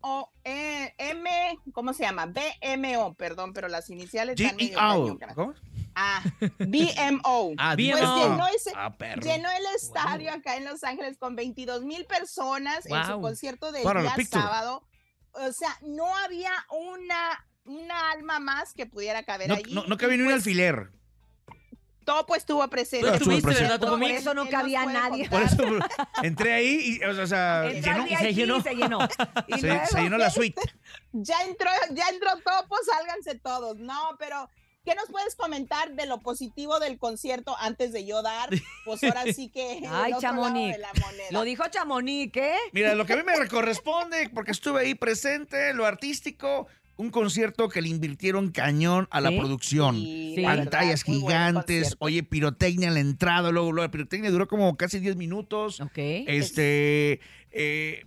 MO, 0.02 0.32
eh, 0.42 0.92
M, 0.98 1.30
¿cómo 1.72 1.92
se 1.92 2.02
llama? 2.02 2.26
BMO, 2.26 3.14
perdón, 3.14 3.52
pero 3.52 3.68
las 3.68 3.88
iniciales 3.88 4.34
están 4.40 4.56
medio 4.56 4.76
cañón, 4.76 5.16
¿Cómo? 5.36 5.54
Ah, 5.94 6.20
BMO. 6.58 7.52
Ah, 7.56 7.76
Bien, 7.76 7.92
Pues 7.92 8.02
no. 8.02 8.16
llenó, 8.30 8.46
ese, 8.48 8.72
Ah, 8.74 8.96
perro. 8.98 9.22
llenó 9.22 9.48
el 9.48 9.64
estadio 9.76 10.32
acá 10.32 10.56
en 10.56 10.64
Los 10.64 10.82
Ángeles 10.82 11.18
con 11.18 11.36
22 11.36 11.84
mil 11.84 12.04
personas 12.04 12.84
en 12.86 13.06
su 13.06 13.20
concierto 13.20 13.70
del 13.70 13.84
día 13.84 14.16
sábado. 14.28 14.82
O 15.34 15.52
sea, 15.52 15.78
no 15.82 16.16
había 16.16 16.50
una, 16.70 17.46
una 17.64 18.10
alma 18.10 18.40
más 18.40 18.72
que 18.74 18.86
pudiera 18.86 19.22
caber 19.22 19.50
No, 19.50 19.54
allí. 19.54 19.72
no, 19.72 19.86
no 19.86 19.96
cabía 19.96 20.16
ni 20.16 20.22
un 20.24 20.30
Pues, 20.30 20.38
alfiler. 20.38 20.90
Topo 22.06 22.34
estuvo 22.34 22.66
presente. 22.68 23.06
Tú 23.08 23.14
estuviste, 23.14 23.42
Por 23.42 23.52
¿verdad, 23.60 23.78
Topo 23.80 23.96
Mix? 23.98 24.10
Por 24.12 24.20
eso 24.20 24.34
no 24.34 24.48
cabía 24.48 24.86
nadie. 24.86 25.28
Por 25.28 25.40
contar. 25.46 25.66
eso 25.66 25.78
entré 26.22 26.52
ahí 26.54 26.98
y, 27.02 27.04
o 27.04 27.26
sea, 27.26 27.68
Entró 27.70 27.92
llenó, 28.06 28.18
se 28.18 28.32
llenó. 28.32 28.56
y 28.58 28.62
se 28.62 28.74
llenó. 28.74 28.98
Y 29.48 29.60
se, 29.60 29.66
luego- 29.66 29.86
se 29.86 30.00
llenó 30.00 30.16
la 30.16 30.30
suite. 30.30 30.62
Ya 31.12 31.42
entró, 31.44 31.70
ya 31.92 32.04
entró 32.10 32.30
Topo, 32.44 32.76
sálganse 32.90 33.34
todos. 33.38 33.78
No, 33.78 34.16
pero 34.18 34.48
¿qué 34.84 34.94
nos 34.94 35.06
puedes 35.10 35.34
comentar 35.34 35.92
de 35.94 36.04
lo 36.06 36.20
positivo 36.20 36.78
del 36.78 36.98
concierto 36.98 37.56
antes 37.58 37.92
de 37.92 38.04
yo 38.06 38.20
dar? 38.22 38.50
Pues 38.84 39.02
ahora 39.02 39.24
sí 39.32 39.48
que 39.48 39.82
Ay, 39.90 40.12
Chamonix. 40.20 40.74
de 40.76 40.78
la 40.78 40.92
moneda. 41.04 41.24
Lo 41.30 41.42
dijo 41.42 41.64
Chamonix, 41.68 42.36
¿eh? 42.36 42.56
Mira, 42.72 42.94
lo 42.94 43.04
que 43.06 43.14
a 43.14 43.16
mí 43.16 43.22
me 43.24 43.48
corresponde, 43.48 44.28
porque 44.34 44.50
estuve 44.52 44.82
ahí 44.82 44.94
presente, 44.94 45.72
lo 45.74 45.86
artístico, 45.86 46.68
un 46.96 47.10
concierto 47.10 47.68
que 47.68 47.82
le 47.82 47.88
invirtieron 47.88 48.50
cañón 48.50 49.06
a 49.10 49.20
la 49.20 49.30
¿Sí? 49.30 49.38
producción. 49.38 49.96
Sí, 49.96 50.34
verdad, 50.38 50.56
Pantallas 50.64 51.02
gigantes, 51.02 51.96
oye, 51.98 52.22
pirotecnia 52.22 52.88
en 52.88 52.94
la 52.94 53.00
entrada, 53.00 53.50
luego, 53.50 53.72
luego 53.72 53.86
la 53.86 53.90
pirotecnia 53.90 54.30
duró 54.30 54.48
como 54.48 54.76
casi 54.76 54.98
10 54.98 55.16
minutos. 55.16 55.80
Ok. 55.80 55.92
Este, 55.96 57.20
eh, 57.50 58.04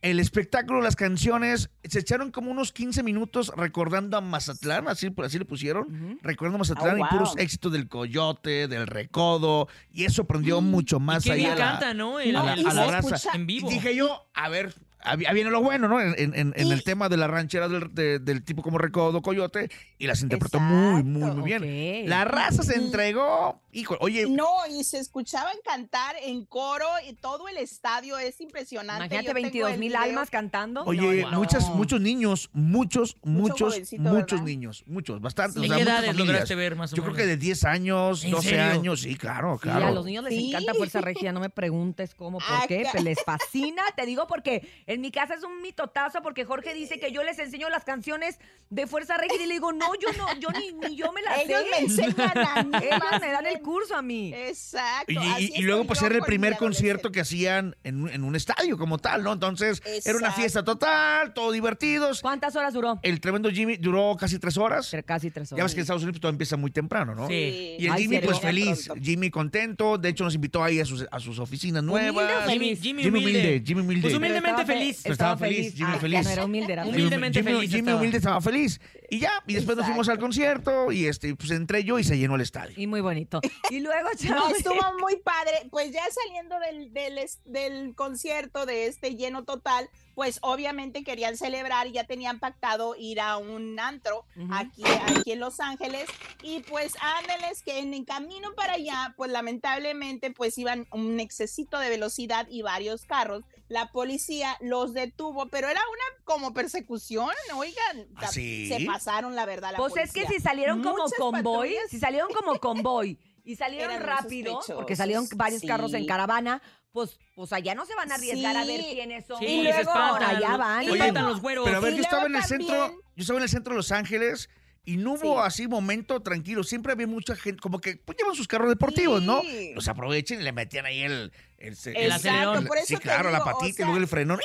el 0.00 0.20
espectáculo, 0.20 0.80
las 0.80 0.94
canciones, 0.94 1.70
se 1.82 1.98
echaron 1.98 2.30
como 2.30 2.50
unos 2.52 2.72
15 2.72 3.02
minutos 3.02 3.50
recordando 3.56 4.16
a 4.16 4.20
Mazatlán, 4.20 4.86
así, 4.88 5.12
así 5.24 5.38
le 5.40 5.44
pusieron. 5.44 6.18
Recordando 6.22 6.56
a 6.56 6.58
Mazatlán 6.60 7.00
Oh, 7.00 7.04
y 7.04 7.08
puros 7.10 7.34
éxitos 7.36 7.72
del 7.72 7.88
Coyote, 7.88 8.68
del 8.68 8.86
Recodo, 8.86 9.66
y 9.92 10.04
eso 10.04 10.24
prendió 10.24 10.60
mucho 10.60 11.00
más 11.00 11.26
y 11.26 11.30
allá 11.32 11.36
bien 11.36 11.50
a 11.52 11.56
la- 11.56 11.70
canta, 11.72 11.94
¿no? 11.94 12.20
El- 12.20 12.36
a 12.36 12.44
la, 12.44 12.56
No, 12.56 12.62
y 12.62 12.64
a 12.66 12.72
la 12.74 12.84
se 12.86 12.90
raza. 12.92 13.16
escucha- 13.16 13.30
en 13.36 13.42
Y 13.42 13.44
vivo. 13.46 13.70
dije 13.70 13.96
yo, 13.96 14.28
a 14.34 14.48
ver, 14.48 14.72
ahí 15.00 15.16
viene 15.34 15.50
lo 15.50 15.62
bueno, 15.62 15.88
¿no? 15.88 16.00
En, 16.00 16.14
en- 16.18 16.34
en- 16.34 16.54
en 16.56 16.66
Y- 16.66 16.72
el 16.72 16.82
tema 16.82 17.08
de 17.08 17.16
la 17.16 17.26
ranchera 17.26 17.68
del, 17.68 17.92
de- 17.94 18.18
del 18.18 18.42
tipo 18.44 18.62
como 18.62 18.78
Recodo, 18.78 19.22
Coyote, 19.22 19.70
y 19.98 20.06
las 20.06 20.22
interpretó 20.22 20.60
muy, 20.60 21.02
muy, 21.02 21.30
muy 21.32 21.44
bien. 21.58 22.08
La 22.08 22.24
raza 22.24 22.62
se 22.62 22.74
entregó, 22.76 23.60
hijo, 23.72 23.96
oye, 24.00 24.26
No, 24.28 24.48
y 24.70 24.84
se 24.84 24.98
escuchaban 24.98 25.56
cantar 25.64 26.16
en 26.22 26.44
coro 26.44 26.86
y 27.08 27.14
todo 27.14 27.48
el 27.48 27.56
estadio 27.58 28.18
es 28.18 28.40
impresionante. 28.40 29.04
Imagínate 29.06 29.26
Yo 29.26 29.34
tengo 29.34 29.42
22 29.42 29.72
el 29.72 29.78
mil 29.78 29.96
almas 29.96 30.30
cantando. 30.30 30.82
Oye, 30.84 31.22
No, 31.22 31.30
no. 31.32 31.38
muchas, 31.38 31.68
muchos 31.70 32.00
niños, 32.00 32.50
muchos, 32.52 33.16
muchos, 33.22 33.78
muchos 33.98 34.30
¿verdad? 34.40 34.42
niños, 34.44 34.84
muchos, 34.86 35.20
bastantes. 35.20 35.54
¿De 35.54 35.60
o 35.60 35.64
sea, 35.68 35.76
qué 35.76 35.82
muchas 35.84 35.98
edades 36.02 36.16
lograste 36.16 36.54
ver 36.54 36.76
más 36.76 36.92
o 36.92 36.96
Yo 36.96 37.02
creo 37.02 37.14
menos? 37.14 37.24
que 37.26 37.30
de 37.30 37.36
10 37.36 37.64
años, 37.64 38.24
¿En 38.24 38.30
12 38.32 38.48
serio? 38.50 38.64
años, 38.64 39.00
sí, 39.00 39.16
claro, 39.16 39.54
Sí, 39.54 39.60
claro. 39.62 39.86
a 39.86 39.90
los 39.90 40.04
niños 40.04 40.24
les 40.24 40.34
Sí. 40.34 40.48
encanta 40.50 40.74
Fuerza 40.74 41.00
Regia, 41.00 41.32
no 41.32 41.40
me 41.40 41.50
preguntes 41.50 42.14
cómo, 42.14 42.38
por 42.38 42.46
Ah, 42.48 42.64
qué, 42.68 42.84
les 43.02 43.18
fascina. 43.24 43.82
Te 43.96 44.06
digo 44.06 44.26
porque 44.26 44.68
en 44.88 45.00
mi 45.00 45.12
casa 45.12 45.34
es 45.34 45.44
un 45.44 45.62
mitotazo 45.62 46.20
porque 46.22 46.44
Jorge 46.44 46.74
dice 46.74 46.98
que 46.98 47.12
yo 47.12 47.22
les 47.22 47.38
enseño 47.38 47.68
las 47.68 47.84
canciones 47.84 48.38
de 48.70 48.86
Fuerza 48.88 49.16
Regia 49.16 49.36
y 49.42 49.46
le 49.46 49.54
digo, 49.54 49.72
no, 49.72 49.86
yo 50.00 50.08
no, 50.18 50.26
yo 50.40 50.48
ni, 50.58 50.72
ni 50.88 50.96
yo 50.96 51.12
me 51.12 51.22
las 51.22 51.38
Ellos 51.44 51.60
sé. 51.62 51.70
me 51.70 51.78
enseñan 51.78 52.38
a 52.38 52.62
mí. 52.64 52.70
Ellos 52.82 53.20
me 53.20 53.30
dan 53.30 53.46
el 53.46 53.60
curso 53.60 53.94
a 53.94 54.02
mí. 54.02 54.32
Exacto. 54.34 55.12
Y, 55.12 55.14
y- 55.14 55.18
así 55.30 55.52
y 55.56 55.62
luego 55.62 55.84
pues 55.84 56.02
era 56.02 56.16
el 56.16 56.22
primer 56.22 56.56
concierto 56.56 57.12
que 57.12 57.20
hacían 57.20 57.76
en, 57.84 58.02
un- 58.02 58.10
en 58.10 58.24
un 58.24 58.34
estadio 58.34 58.76
como 58.76 58.98
tal, 58.98 59.22
¿no? 59.22 59.32
Entonces 59.32 59.82
era 60.04 60.18
una 60.18 60.32
fiesta 60.32 60.64
total, 60.64 61.32
todo 61.34 61.52
divertidos. 61.52 62.20
¿Cuántas 62.20 62.56
horas 62.56 62.74
duró? 62.74 62.98
El 63.02 63.20
tremendo 63.20 63.50
Jimmy 63.50 63.76
duró 63.76 64.16
casi 64.18 64.38
tres 64.38 64.56
horas. 64.56 64.90
Casi 65.06 65.30
tres 65.30 65.50
Ya 65.50 65.56
horas. 65.56 65.64
ves 65.66 65.74
que 65.74 65.80
en 65.80 65.82
Estados 65.82 66.02
Unidos 66.02 66.20
todo 66.20 66.30
empieza 66.32 66.56
muy 66.56 66.70
temprano, 66.70 67.14
¿no? 67.14 67.28
Sí. 67.28 67.76
Y 67.78 67.86
el 67.86 67.92
Ay, 67.92 68.02
Jimmy 68.02 68.16
serio. 68.16 68.30
pues 68.30 68.40
feliz. 68.40 68.88
Jimmy 69.02 69.30
contento, 69.30 69.98
de 69.98 70.08
hecho 70.08 70.24
nos 70.24 70.34
invitó 70.34 70.64
ahí 70.64 70.80
a 70.80 70.84
sus, 70.84 71.06
a 71.10 71.20
sus 71.20 71.38
oficinas 71.38 71.82
¿Humilde 71.82 72.10
o 72.10 72.12
nuevas. 72.12 72.44
feliz? 72.46 72.80
Jimmy, 72.80 73.02
Jimmy, 73.02 73.02
Jimmy 73.02 73.18
humilde. 73.20 73.40
humilde, 73.40 73.62
Jimmy 73.66 73.80
humilde. 73.82 74.02
Pues 74.02 74.14
humildemente 74.14 74.60
estaba 74.62 74.77
feliz. 74.78 75.00
Pero 75.02 75.12
estaba 75.12 75.36
feliz, 75.36 75.74
Jimmy 75.74 75.90
Ah, 75.94 75.98
feliz. 75.98 76.18
ya 76.18 76.22
no 76.22 76.30
era 76.30 76.44
humilde, 76.44 76.72
era. 76.72 76.84
Humildemente 76.86 77.38
Jimmy, 77.40 77.52
feliz 77.54 77.70
Jimmy 77.70 77.80
estaba. 77.80 77.98
humilde 77.98 78.16
estaba 78.18 78.40
feliz. 78.40 78.80
Y 79.10 79.18
ya, 79.20 79.32
y 79.46 79.54
después 79.54 79.76
nos 79.76 79.86
fuimos 79.86 80.08
al 80.08 80.18
concierto 80.18 80.92
y 80.92 81.06
este, 81.06 81.34
pues 81.34 81.50
entré 81.50 81.82
yo 81.84 81.98
y 81.98 82.04
se 82.04 82.18
llenó 82.18 82.34
el 82.34 82.42
estadio. 82.42 82.74
Y 82.76 82.86
muy 82.86 83.00
bonito. 83.00 83.40
Y 83.70 83.80
luego, 83.80 84.08
No, 84.28 84.50
estuvo 84.50 84.80
muy 85.00 85.16
padre. 85.16 85.68
Pues 85.70 85.90
ya 85.92 86.02
saliendo 86.10 86.56
del, 86.60 86.92
del, 86.92 87.18
del 87.46 87.94
concierto 87.94 88.66
de 88.66 88.86
este 88.86 89.16
lleno 89.16 89.44
total, 89.44 89.88
pues 90.14 90.38
obviamente 90.42 91.04
querían 91.04 91.36
celebrar 91.36 91.86
y 91.86 91.92
ya 91.92 92.04
tenían 92.04 92.38
pactado 92.38 92.94
ir 92.98 93.20
a 93.20 93.36
un 93.38 93.78
antro 93.80 94.24
Ujú. 94.36 94.52
aquí, 94.52 94.82
aquí 95.06 95.32
en 95.32 95.40
Los 95.40 95.60
Ángeles. 95.60 96.04
Y 96.42 96.60
pues 96.68 96.94
ándeles 97.00 97.62
que 97.62 97.78
en 97.78 97.94
el 97.94 98.04
camino 98.04 98.52
para 98.54 98.74
allá, 98.74 99.14
pues 99.16 99.30
lamentablemente 99.30 100.30
pues 100.32 100.58
iban 100.58 100.86
un 100.92 101.18
excesito 101.20 101.78
de 101.78 101.88
velocidad 101.88 102.46
y 102.50 102.62
varios 102.62 103.04
carros. 103.06 103.42
La 103.68 103.92
policía 103.92 104.56
los 104.60 104.94
detuvo, 104.94 105.48
pero 105.48 105.68
era 105.68 105.80
una 105.80 106.24
como 106.24 106.54
persecución, 106.54 107.28
oigan. 107.54 108.06
¿Ah, 108.16 108.28
sí? 108.28 108.68
Se 108.68 108.84
pasaron, 108.86 109.34
la 109.34 109.44
verdad, 109.46 109.72
la 109.72 109.78
Pues 109.78 109.96
es 109.96 110.12
que 110.12 110.26
si 110.26 110.40
salieron 110.40 110.82
como 110.82 111.02
Muchas 111.04 111.18
convoy, 111.18 111.68
patrullas. 111.68 111.90
si 111.90 111.98
salieron 111.98 112.28
como 112.32 112.58
convoy 112.58 113.18
y 113.44 113.56
salieron 113.56 113.90
Eran 113.92 114.06
rápido, 114.06 114.60
porque 114.74 114.96
salieron 114.96 115.26
varios 115.36 115.62
carros 115.62 115.92
en 115.94 116.06
caravana, 116.06 116.62
pues, 116.92 117.18
pues 117.36 117.52
allá 117.52 117.74
no 117.74 117.84
se 117.86 117.94
van 117.94 118.10
a 118.10 118.14
arriesgar 118.14 118.56
a 118.56 118.64
ver 118.64 118.80
quiénes 118.80 119.26
son. 119.26 119.38
Sí, 119.38 119.44
Y 119.46 119.56
se 119.58 119.62
luego, 119.64 119.80
espantan. 119.80 120.36
allá 120.36 120.56
van. 120.56 120.78
Oye, 120.80 120.92
espantan 120.92 121.26
los 121.26 121.40
güeros. 121.42 121.64
Pero 121.66 121.76
a 121.76 121.80
ver, 121.80 121.94
yo 121.94 122.02
estaba 122.02 122.24
en 122.26 122.36
el 122.36 122.42
centro, 122.44 122.90
yo 123.16 123.20
estaba 123.22 123.38
en 123.38 123.42
el 123.42 123.48
centro 123.48 123.72
de 123.74 123.76
Los 123.76 123.92
Ángeles 123.92 124.48
y 124.84 124.96
no 124.96 125.12
hubo 125.12 125.34
Sí. 125.34 125.40
así 125.44 125.68
momento 125.68 126.20
tranquilo. 126.22 126.64
Siempre 126.64 126.92
había 126.92 127.06
mucha 127.06 127.36
gente, 127.36 127.60
como 127.60 127.78
que 127.80 127.98
pues, 127.98 128.16
llevan 128.16 128.34
sus 128.34 128.48
carros 128.48 128.70
deportivos, 128.70 129.22
¿no? 129.22 129.42
Los 129.74 129.86
aprovechen 129.88 130.40
y 130.40 130.44
le 130.44 130.52
metían 130.52 130.86
ahí 130.86 131.02
el, 131.02 131.30
el, 131.58 131.76
El 131.94 132.12
acelerón. 132.12 132.66
por 132.66 132.78
eso 132.78 132.86
sí, 132.86 132.96
claro, 132.96 133.30
la 133.30 133.40
o 133.40 133.44
patita 133.44 133.76
sea, 133.76 133.84
y 133.84 133.86
luego 133.86 134.00
el 134.00 134.08
frenón. 134.08 134.40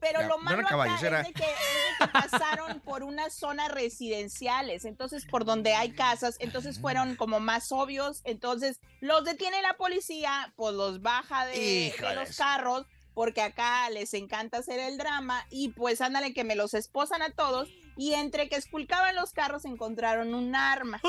Pero 0.00 0.20
Ya, 0.20 0.26
lo 0.28 0.36
no 0.36 0.42
malo 0.42 0.66
acá 0.66 0.94
es, 0.96 1.00
de 1.00 1.08
que, 1.08 1.16
es 1.16 1.24
de 1.24 1.32
que 1.32 2.08
pasaron 2.12 2.80
por 2.80 3.02
unas 3.04 3.32
zonas 3.32 3.70
residenciales, 3.70 4.84
entonces 4.84 5.24
por 5.24 5.46
donde 5.46 5.72
hay 5.72 5.92
casas, 5.92 6.36
entonces 6.40 6.78
fueron 6.78 7.16
como 7.16 7.40
más 7.40 7.72
obvios, 7.72 8.20
entonces 8.24 8.80
los 9.00 9.24
detiene 9.24 9.62
la 9.62 9.74
policía, 9.78 10.52
pues 10.56 10.74
los 10.74 11.00
baja 11.00 11.46
de, 11.46 11.94
los 12.14 12.36
carros, 12.36 12.84
porque 13.14 13.40
acá 13.40 13.88
les 13.88 14.12
encanta 14.12 14.58
hacer 14.58 14.78
el 14.78 14.98
drama, 14.98 15.46
y 15.48 15.70
pues 15.70 16.02
ándale 16.02 16.34
que 16.34 16.44
me 16.44 16.54
los 16.54 16.74
esposan 16.74 17.22
a 17.22 17.30
todos, 17.30 17.70
y 17.96 18.14
entre 18.14 18.48
que 18.48 18.56
esculcaban 18.56 19.14
los 19.16 19.32
carros 19.32 19.64
encontraron 19.64 20.34
un 20.34 20.54
arma 20.54 21.00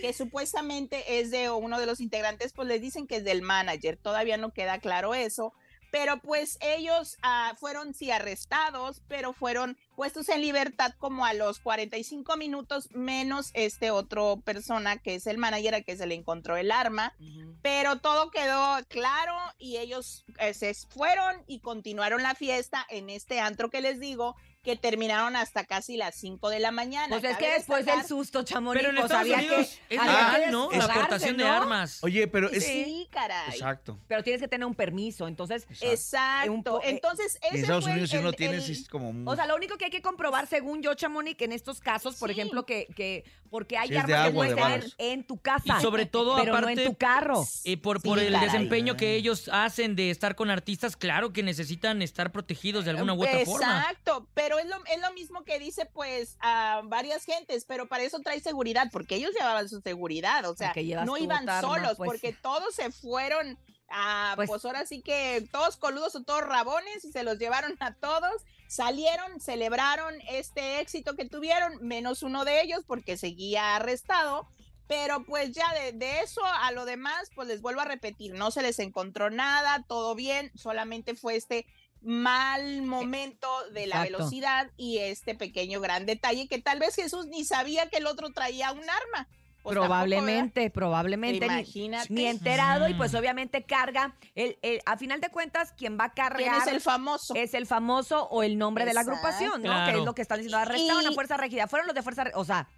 que 0.00 0.12
supuestamente 0.12 1.20
es 1.20 1.30
de 1.30 1.50
uno 1.50 1.78
de 1.78 1.86
los 1.86 2.00
integrantes, 2.00 2.52
pues 2.52 2.68
les 2.68 2.80
dicen 2.80 3.06
que 3.06 3.16
es 3.16 3.24
del 3.24 3.42
manager, 3.42 3.96
todavía 3.96 4.36
no 4.36 4.52
queda 4.52 4.78
claro 4.78 5.14
eso, 5.14 5.52
pero 5.90 6.20
pues 6.20 6.58
ellos 6.60 7.16
ah, 7.22 7.54
fueron 7.58 7.94
sí 7.94 8.10
arrestados, 8.10 9.02
pero 9.08 9.32
fueron 9.32 9.76
puestos 9.98 10.28
en 10.28 10.42
libertad 10.42 10.92
como 10.96 11.26
a 11.26 11.32
los 11.32 11.58
45 11.58 12.36
minutos, 12.36 12.88
menos 12.92 13.50
este 13.54 13.90
otro 13.90 14.40
persona 14.44 14.98
que 14.98 15.16
es 15.16 15.26
el 15.26 15.38
manager 15.38 15.74
a 15.74 15.80
que 15.80 15.96
se 15.96 16.06
le 16.06 16.14
encontró 16.14 16.56
el 16.56 16.70
arma, 16.70 17.16
pero 17.62 17.98
todo 17.98 18.30
quedó 18.30 18.78
claro 18.86 19.34
y 19.58 19.78
ellos 19.78 20.24
eh, 20.38 20.54
se 20.54 20.72
fueron 20.72 21.42
y 21.48 21.58
continuaron 21.58 22.22
la 22.22 22.36
fiesta 22.36 22.86
en 22.90 23.10
este 23.10 23.40
antro 23.40 23.70
que 23.70 23.80
les 23.80 23.98
digo, 23.98 24.36
que 24.62 24.76
terminaron 24.76 25.36
hasta 25.36 25.64
casi 25.64 25.96
las 25.96 26.14
5 26.16 26.50
de 26.50 26.58
la 26.58 26.70
mañana. 26.70 27.08
Pues 27.08 27.24
es 27.24 27.36
Cabe 27.38 27.44
que 27.46 27.52
después 27.54 27.86
del 27.86 28.04
susto, 28.04 28.42
Chamonix, 28.42 28.82
pero 28.82 28.90
en 28.90 28.96
pues 28.96 29.04
Estados 29.06 29.22
había 29.22 29.38
Unidos 29.38 29.66
que... 29.88 29.94
es 29.94 30.00
que 30.00 30.06
legal, 30.06 30.50
¿no? 30.50 30.70
La 30.72 30.84
aportación 30.84 31.36
de 31.36 31.44
armas. 31.44 32.02
Oye, 32.02 32.26
pero 32.28 32.50
es... 32.50 32.64
Sí, 32.64 33.08
caray. 33.10 33.50
Exacto. 33.50 33.98
Pero 34.08 34.22
tienes 34.22 34.42
que 34.42 34.48
tener 34.48 34.66
un 34.66 34.74
permiso, 34.74 35.26
entonces... 35.28 35.66
Exacto. 35.80 36.52
Un 36.52 36.82
eh, 36.84 36.90
Entonces, 36.90 37.38
Y 37.42 37.46
en 37.46 37.52
ese 37.54 37.62
Estados 37.62 37.84
fue 37.84 37.92
Unidos 37.92 38.10
si 38.10 38.16
el- 38.16 38.24
no 38.24 38.32
tienes 38.32 38.66
el- 38.66 38.72
es 38.72 38.88
como... 38.88 39.30
O 39.30 39.36
sea, 39.36 39.46
lo 39.46 39.56
único 39.56 39.78
que 39.78 39.87
hay 39.88 39.90
que 39.90 40.02
comprobar, 40.02 40.46
según 40.46 40.82
yo, 40.82 40.94
Chamonix, 40.94 41.40
en 41.42 41.52
estos 41.52 41.80
casos, 41.80 42.16
por 42.16 42.28
Sí. 42.28 42.32
ejemplo, 42.38 42.64
que, 42.66 42.86
que 42.94 43.24
porque 43.50 43.78
hay 43.78 43.88
armas 43.96 44.06
que 44.06 44.14
agua, 44.14 44.46
de 44.48 44.54
tener 44.54 44.92
en 44.98 45.24
tu 45.26 45.38
casa. 45.38 45.78
Y 45.78 45.82
sobre 45.82 46.04
todo, 46.04 46.36
pero 46.36 46.52
no 46.52 46.58
aparte, 46.58 46.84
en 46.84 46.90
tu 46.90 46.96
carro. 46.96 47.44
eh, 47.64 47.76
por, 47.78 48.00
Sí, 48.00 48.08
por 48.08 48.18
el 48.18 48.32
caray. 48.32 48.46
desempeño 48.50 48.96
que 48.96 49.14
ellos 49.14 49.48
hacen 49.50 49.96
de 49.96 50.10
estar 50.10 50.34
con 50.34 50.50
artistas, 50.50 50.96
claro 50.96 51.32
que 51.32 51.42
necesitan 51.42 52.02
estar 52.02 52.30
protegidos 52.30 52.84
de 52.84 52.90
alguna 52.90 53.14
u 53.14 53.22
otra 53.22 53.44
forma. 53.46 53.78
Exacto, 53.80 54.28
pero 54.34 54.58
es 54.58 54.66
lo, 54.66 54.76
es 54.84 55.00
lo 55.00 55.12
mismo 55.14 55.44
que 55.44 55.58
dice 55.58 55.86
pues 55.86 56.36
a 56.40 56.82
varias 56.84 57.24
gentes, 57.24 57.64
pero 57.64 57.88
para 57.88 58.04
eso 58.04 58.20
trae 58.20 58.40
seguridad, 58.40 58.88
porque 58.92 59.14
ellos 59.16 59.32
llevaban 59.32 59.68
su 59.68 59.80
seguridad, 59.80 60.44
o 60.44 60.54
sea, 60.54 60.72
que 60.72 60.84
no 61.06 61.16
iban 61.16 61.48
arma, 61.48 61.60
solos, 61.62 61.94
pues. 61.96 62.08
porque 62.10 62.32
todos 62.34 62.74
se 62.74 62.90
fueron 62.92 63.58
a, 63.88 64.32
Pues- 64.36 64.48
pues, 64.48 64.64
ahora 64.64 64.86
sí 64.86 65.02
que 65.02 65.46
todos 65.50 65.76
coludos 65.76 66.14
o 66.16 66.22
todos 66.22 66.42
rabones 66.42 67.04
y 67.04 67.12
se 67.12 67.22
los 67.22 67.38
llevaron 67.38 67.76
a 67.80 67.94
todos, 67.94 68.42
salieron, 68.68 69.40
celebraron 69.40 70.14
este 70.28 70.80
éxito 70.80 71.16
que 71.16 71.24
tuvieron, 71.24 71.78
menos 71.80 72.22
uno 72.22 72.44
de 72.44 72.60
ellos 72.60 72.80
porque 72.86 73.16
seguía 73.16 73.76
arrestado. 73.76 74.48
Pero 74.86 75.22
pues 75.24 75.52
ya 75.52 75.70
de, 75.74 75.92
de 75.92 76.20
eso 76.20 76.40
a 76.44 76.72
lo 76.72 76.86
demás, 76.86 77.28
pues 77.34 77.46
les 77.46 77.60
vuelvo 77.60 77.82
a 77.82 77.84
repetir, 77.84 78.32
no 78.34 78.50
se 78.50 78.62
les 78.62 78.78
encontró 78.78 79.28
nada, 79.28 79.84
todo 79.86 80.14
bien, 80.14 80.50
solamente 80.54 81.14
fue 81.14 81.36
este 81.36 81.66
mal 82.00 82.80
momento 82.82 83.48
de 83.72 83.86
la 83.86 83.96
Exacto. 83.96 84.16
velocidad 84.18 84.70
y 84.78 84.98
este 84.98 85.34
pequeño 85.34 85.80
gran 85.80 86.06
detalle 86.06 86.48
que 86.48 86.60
tal 86.62 86.78
vez 86.78 86.94
Jesús 86.94 87.26
ni 87.26 87.44
sabía 87.44 87.90
que 87.90 87.98
el 87.98 88.06
otro 88.06 88.30
traía 88.32 88.72
un 88.72 88.88
arma. 88.88 89.28
Pues 89.68 89.74
tampoco, 89.74 89.86
probablemente, 89.88 90.70
probablemente. 90.70 91.46
Imagínate. 91.46 92.12
ni 92.12 92.26
enterado 92.26 92.88
y 92.88 92.94
Mm. 92.94 92.98
pues 92.98 93.14
obviamente 93.14 93.64
carga. 93.64 94.14
El, 94.34 94.58
el- 94.62 94.80
a 94.86 94.96
final 94.96 95.20
de 95.20 95.28
cuentas, 95.30 95.72
quien 95.72 95.98
va 95.98 96.04
a 96.04 96.12
¿Quién 96.12 96.26
cargar 96.28 96.66
es 96.68 96.72
el 96.72 96.80
famoso? 96.80 97.34
es 97.34 97.54
el 97.54 97.66
famoso 97.66 98.28
o 98.30 98.42
el 98.42 98.58
nombre 98.58 98.84
de 98.84 98.94
la 98.94 99.00
agrupación, 99.00 99.62
¿no? 99.62 99.84
Que 99.86 99.98
es 99.98 100.04
lo 100.04 100.14
que 100.14 100.22
están 100.22 100.38
diciendo. 100.38 100.58
Arrestaron 100.58 101.06
a 101.06 101.10
Y- 101.10 101.14
Fuerza 101.14 101.36
Regida. 101.36 101.66
Fueron 101.68 101.86
los 101.86 101.94
de 101.94 102.02
Fuerza 102.02 102.24
Re- 102.24 102.32
O 102.34 102.44
sea, 102.44 102.68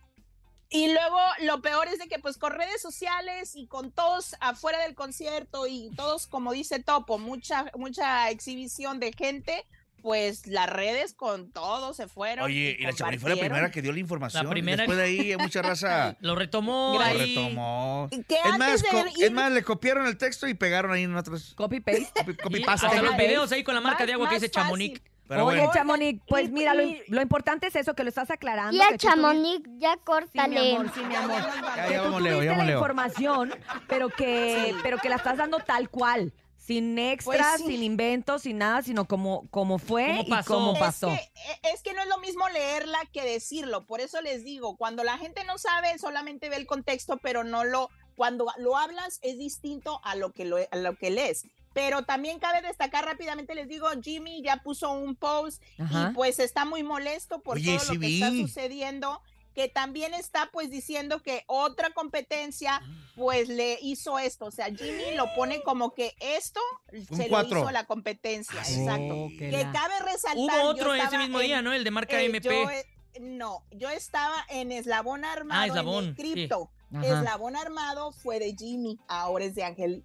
Y 0.72 0.92
luego 0.92 1.18
lo 1.40 1.60
peor 1.62 1.88
es 1.88 1.98
de 1.98 2.06
que 2.06 2.20
pues 2.20 2.38
con 2.38 2.52
redes 2.52 2.80
sociales 2.80 3.56
y 3.56 3.66
con 3.66 3.90
todos 3.90 4.36
afuera 4.38 4.78
del 4.78 4.94
concierto 4.94 5.66
y 5.66 5.90
todos 5.96 6.28
como 6.28 6.52
dice 6.52 6.78
Topo, 6.80 7.18
mucha 7.18 7.64
mucha 7.76 8.30
exhibición 8.30 9.00
de 9.00 9.12
gente, 9.12 9.66
pues 10.00 10.46
las 10.46 10.68
redes 10.68 11.14
con 11.14 11.50
todo 11.50 11.94
se 11.94 12.08
fueron. 12.08 12.44
Oye, 12.46 12.76
y 12.78 12.82
la 12.82 12.92
Chamonix 12.92 13.20
fue 13.22 13.30
la 13.34 13.36
primera 13.40 13.70
que 13.70 13.82
dio 13.82 13.92
la 13.92 14.00
información. 14.00 14.44
La 14.44 14.50
primera- 14.50 14.78
Después 14.82 14.98
de 14.98 15.04
ahí 15.04 15.36
mucha 15.38 15.62
raza 15.62 16.16
Lo 16.20 16.34
retomó. 16.34 16.94
lo 16.94 17.00
ahí. 17.00 17.34
retomó. 17.34 18.08
Y 18.10 18.22
que 18.24 18.36
Es 18.36 18.58
más, 18.58 18.82
de 18.82 18.88
es 19.26 19.32
más, 19.32 19.52
le 19.52 19.62
copiaron 19.62 20.06
el 20.06 20.16
texto 20.16 20.46
y 20.48 20.54
pegaron 20.54 20.92
ahí 20.92 21.04
en 21.04 21.14
otros... 21.16 21.54
copy 21.54 21.80
paste. 21.80 22.08
Copy, 22.16 22.34
copy 22.36 22.58
Y 22.60 22.64
paste. 22.64 22.86
hasta 22.86 23.02
los 23.02 23.16
videos 23.16 23.50
ahí 23.52 23.62
con 23.62 23.74
la 23.74 23.80
marca 23.80 24.00
Más- 24.00 24.06
de 24.06 24.12
agua 24.14 24.28
que 24.28 24.34
dice 24.36 24.50
Chamonix. 24.50 25.00
Pero 25.28 25.46
Oye, 25.46 25.58
bueno, 25.58 25.72
Chamonix, 25.72 26.20
pues 26.26 26.48
y- 26.48 26.50
mira, 26.50 26.74
lo, 26.74 26.82
y- 26.82 27.02
lo 27.06 27.22
importante 27.22 27.68
es 27.68 27.76
eso, 27.76 27.94
que 27.94 28.02
lo 28.02 28.08
estás 28.08 28.32
aclarando. 28.32 28.76
Tú 28.76 28.94
tuvi- 28.94 28.96
Chamonix, 28.98 29.62
ya 29.78 29.92
Sí, 29.92 29.98
mi 29.98 30.04
córtale. 30.04 30.74
amor, 30.76 30.90
sí, 30.92 31.00
mi 31.04 31.12
Ya, 31.12 31.22
amor. 31.24 31.36
ya. 31.40 31.76
Ya, 31.76 31.86
que 31.86 31.92
ya 31.92 31.98
tú 31.98 32.04
vamos, 32.06 32.22
Leo, 32.22 32.42
ya 32.42 32.56
la 32.56 32.64
Leo. 32.64 32.78
información, 32.78 33.54
pero 33.86 34.08
que, 34.08 34.70
Sí. 34.70 34.76
pero 34.82 34.98
que 34.98 35.08
la 35.08 35.14
estás 35.16 35.36
dando 35.38 35.58
tal 35.60 35.88
cual. 35.88 36.32
Sin 36.70 36.98
extras, 36.98 37.56
Pues 37.56 37.60
sí. 37.62 37.66
sin 37.66 37.82
inventos, 37.82 38.42
sin 38.42 38.58
nada, 38.58 38.82
sino 38.82 39.06
como, 39.06 39.48
como 39.50 39.78
fue 39.78 40.06
Como 40.06 40.22
y 40.22 40.30
pasó. 40.30 40.54
como 40.54 40.72
Es 40.74 40.78
pasó. 40.78 41.08
Es 41.10 41.20
que, 41.30 41.68
es 41.72 41.82
que 41.82 41.94
no 41.94 42.02
es 42.02 42.08
lo 42.08 42.18
mismo 42.18 42.48
leerla 42.48 42.98
que 43.12 43.22
decirlo, 43.24 43.86
por 43.86 44.00
eso 44.00 44.20
les 44.20 44.44
digo, 44.44 44.76
cuando 44.76 45.02
la 45.02 45.18
gente 45.18 45.42
no 45.44 45.58
sabe, 45.58 45.98
solamente 45.98 46.48
ve 46.48 46.56
el 46.56 46.66
contexto, 46.66 47.16
pero 47.16 47.42
no 47.42 47.64
lo, 47.64 47.90
cuando 48.14 48.46
lo 48.58 48.76
hablas 48.76 49.18
es 49.22 49.38
distinto 49.38 50.00
a 50.04 50.14
lo 50.14 50.32
que, 50.32 50.44
lo, 50.44 50.58
a 50.70 50.76
lo 50.76 50.96
que 50.96 51.10
lees. 51.10 51.46
Pero 51.72 52.02
también 52.04 52.40
cabe 52.40 52.62
destacar 52.62 53.04
rápidamente, 53.04 53.54
les 53.54 53.68
digo, 53.68 53.86
Jimmy 54.02 54.42
ya 54.42 54.56
puso 54.56 54.90
un 54.90 55.14
post 55.14 55.62
Ajá. 55.78 56.10
y 56.10 56.14
pues 56.14 56.38
está 56.40 56.64
muy 56.64 56.82
molesto 56.82 57.40
por 57.42 57.56
Oye, 57.58 57.76
todo 57.76 57.86
sí 57.86 57.94
lo 57.94 58.00
que 58.00 58.14
está 58.14 58.30
sucediendo, 58.30 59.22
que 59.54 59.68
también 59.68 60.14
está 60.14 60.48
pues 60.52 60.70
diciendo 60.70 61.22
que 61.22 61.44
otra 61.46 61.90
competencia 61.90 62.80
pues 63.16 63.48
le 63.48 63.78
hizo 63.82 64.18
esto, 64.18 64.46
o 64.46 64.50
sea, 64.50 64.66
Jimmy 64.66 65.14
lo 65.16 65.26
pone 65.34 65.62
como 65.62 65.92
que 65.94 66.14
esto 66.20 66.60
Un 66.92 67.16
se 67.16 67.28
cuatro. 67.28 67.54
lo 67.56 67.60
hizo 67.62 67.70
la 67.70 67.84
competencia, 67.84 68.60
Ah, 68.60 68.70
exacto. 68.70 69.28
Que 69.38 69.50
la- 69.50 69.72
cabe 69.72 69.94
resaltar. 70.00 70.36
Hubo 70.60 70.68
otro 70.68 70.94
ese 70.94 71.18
mismo 71.18 71.40
en- 71.40 71.46
día, 71.46 71.62
¿no? 71.62 71.72
El 71.72 71.84
de 71.84 71.90
marca 71.90 72.20
eh, 72.20 72.26
MP. 72.26 72.48
yo, 72.48 72.70
eh, 72.70 72.86
no, 73.20 73.64
yo 73.72 73.90
estaba 73.90 74.44
en 74.48 74.72
Eslabón 74.72 75.24
Armado. 75.24 75.60
Ah, 75.60 75.64
En 75.64 75.70
Eslabón, 75.70 76.04
el 76.06 76.14
cripto. 76.14 76.70
Eslabón 77.02 77.54
Armado 77.56 78.10
fue 78.12 78.38
de 78.40 78.54
Jimmy, 78.56 78.98
ahora 79.06 79.44
es 79.44 79.54
de 79.54 79.64
Ángel. 79.64 80.04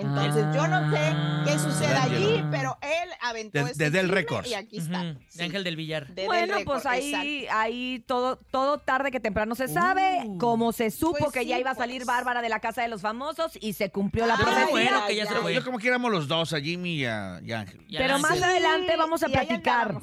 Entonces, 0.00 0.44
yo 0.54 0.66
no 0.68 0.90
sé 0.90 1.14
qué 1.46 1.58
sucede 1.58 1.94
Ah. 1.96 2.02
allí, 2.04 2.44
pero 2.50 2.76
él 2.82 3.10
aventó 3.20 3.64
De- 3.64 3.72
de 3.74 3.90
Del 3.90 4.02
chisme 4.06 4.14
Records. 4.14 4.50
Y 4.50 4.54
aquí 4.54 4.78
está. 4.78 5.02
De 5.04 5.16
Sí, 5.28 5.42
Ángel 5.42 5.64
del 5.64 5.76
Villar. 5.76 6.06
de 6.08 6.14
Del 6.14 6.26
Bueno, 6.26 6.56
pues 6.64 6.86
ahí, 6.86 7.46
ahí 7.50 8.04
todo, 8.06 8.36
todo 8.50 8.78
tarde 8.78 9.10
que 9.10 9.20
temprano 9.20 9.54
se 9.54 9.68
sabe, 9.68 10.22
Uh. 10.26 10.38
como 10.38 10.72
se 10.72 10.90
supo 10.90 11.16
Pues 11.18 11.32
que 11.32 11.40
sí, 11.40 11.46
ya 11.46 11.58
iba 11.58 11.70
a 11.70 11.74
salir 11.74 11.98
pues. 11.98 12.06
Bárbara 12.06 12.42
de 12.42 12.48
la 12.48 12.60
casa 12.60 12.82
de 12.82 12.88
los 12.88 13.02
famosos 13.02 13.52
y 13.60 13.72
se 13.74 13.90
cumplió 13.90 14.26
la 14.26 14.34
Ah, 14.34 14.38
profecía. 14.38 14.70
bueno, 14.70 15.06
que 15.06 15.16
ya 15.16 15.26
se 15.26 15.34
ya. 15.34 15.40
fue. 15.40 15.54
Yo 15.54 15.64
como 15.64 15.78
que 15.78 15.88
éramos 15.88 16.10
los 16.10 16.28
dos, 16.28 16.52
a 16.52 16.60
Jimmy 16.60 16.94
y 16.96 17.04
a, 17.06 17.40
y 17.44 17.52
a 17.52 17.60
Ángel. 17.60 17.80
Y 17.88 17.96
Pero 17.96 18.18
más 18.18 18.40
adelante 18.42 18.96
vamos 18.96 19.22
a 19.22 19.26
platicar. 19.28 19.96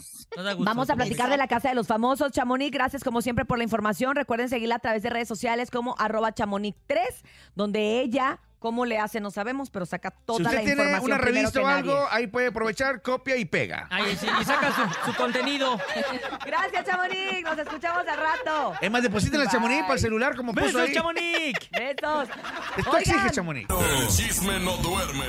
Vamos 0.60 0.90
a 0.90 0.96
platicar 0.96 1.30
de 1.30 1.38
la 1.38 1.48
Casa 1.48 1.70
de 1.70 1.76
los 1.76 1.88
Famosos. 1.88 2.32
Chamonix, 2.32 2.72
gracias 2.72 3.04
como 3.04 3.22
siempre 3.22 3.46
por 3.46 3.58
la 3.58 3.64
información. 3.64 4.16
Recuerden 4.16 4.50
seguirla 4.50 4.76
a 4.76 4.80
través 4.80 5.02
de 5.04 5.10
redes 5.10 5.28
sociales 5.28 5.72
como 5.72 5.96
arroba 5.98 6.34
chamonix3, 6.34 7.24
donde 7.56 8.02
ella 8.02 8.40
¿Cómo 8.60 8.86
le 8.86 8.98
hace? 8.98 9.20
No 9.20 9.30
sabemos, 9.30 9.70
pero 9.70 9.86
saca 9.86 10.10
toda 10.10 10.38
Si 10.38 10.44
usted 10.44 10.56
la 10.58 10.62
tiene 10.64 10.82
información 10.82 11.12
una 11.12 11.18
revista 11.24 11.62
o 11.62 11.68
algo, 11.68 11.94
nadie. 11.94 12.08
ahí 12.12 12.28
puede 12.28 12.48
aprovechar, 12.48 13.02
copia 13.04 13.38
y 13.38 13.46
pega. 13.46 13.88
Ay, 13.92 14.18
sí, 14.20 14.28
y 14.42 14.44
saca 14.46 14.74
su, 14.74 15.12
su 15.12 15.16
contenido. 15.18 15.80
Gracias, 16.46 16.86
Chamonix. 16.86 17.44
Nos 17.44 17.60
escuchamos 17.60 18.08
al 18.08 18.18
rato. 18.18 18.74
Es 18.82 18.90
más, 18.90 19.04
depositen 19.04 19.42
el 19.42 19.48
chamonix 19.50 19.82
para 19.84 19.94
el 19.94 20.00
celular 20.00 20.36
como 20.36 20.54
puso 20.54 20.66
¡Besos, 20.66 20.82
ahí. 20.82 20.94
Chamonix! 20.94 21.70
Besos. 21.72 22.30
Esto 22.78 22.90
Oigan, 22.92 23.02
exige 23.02 23.30
chamonix. 23.32 23.70
El 23.70 24.08
chisme 24.08 24.60
no 24.60 24.76
duerme 24.78 25.26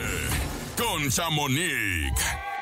con 0.77 1.09
Chamonix. 1.11 2.13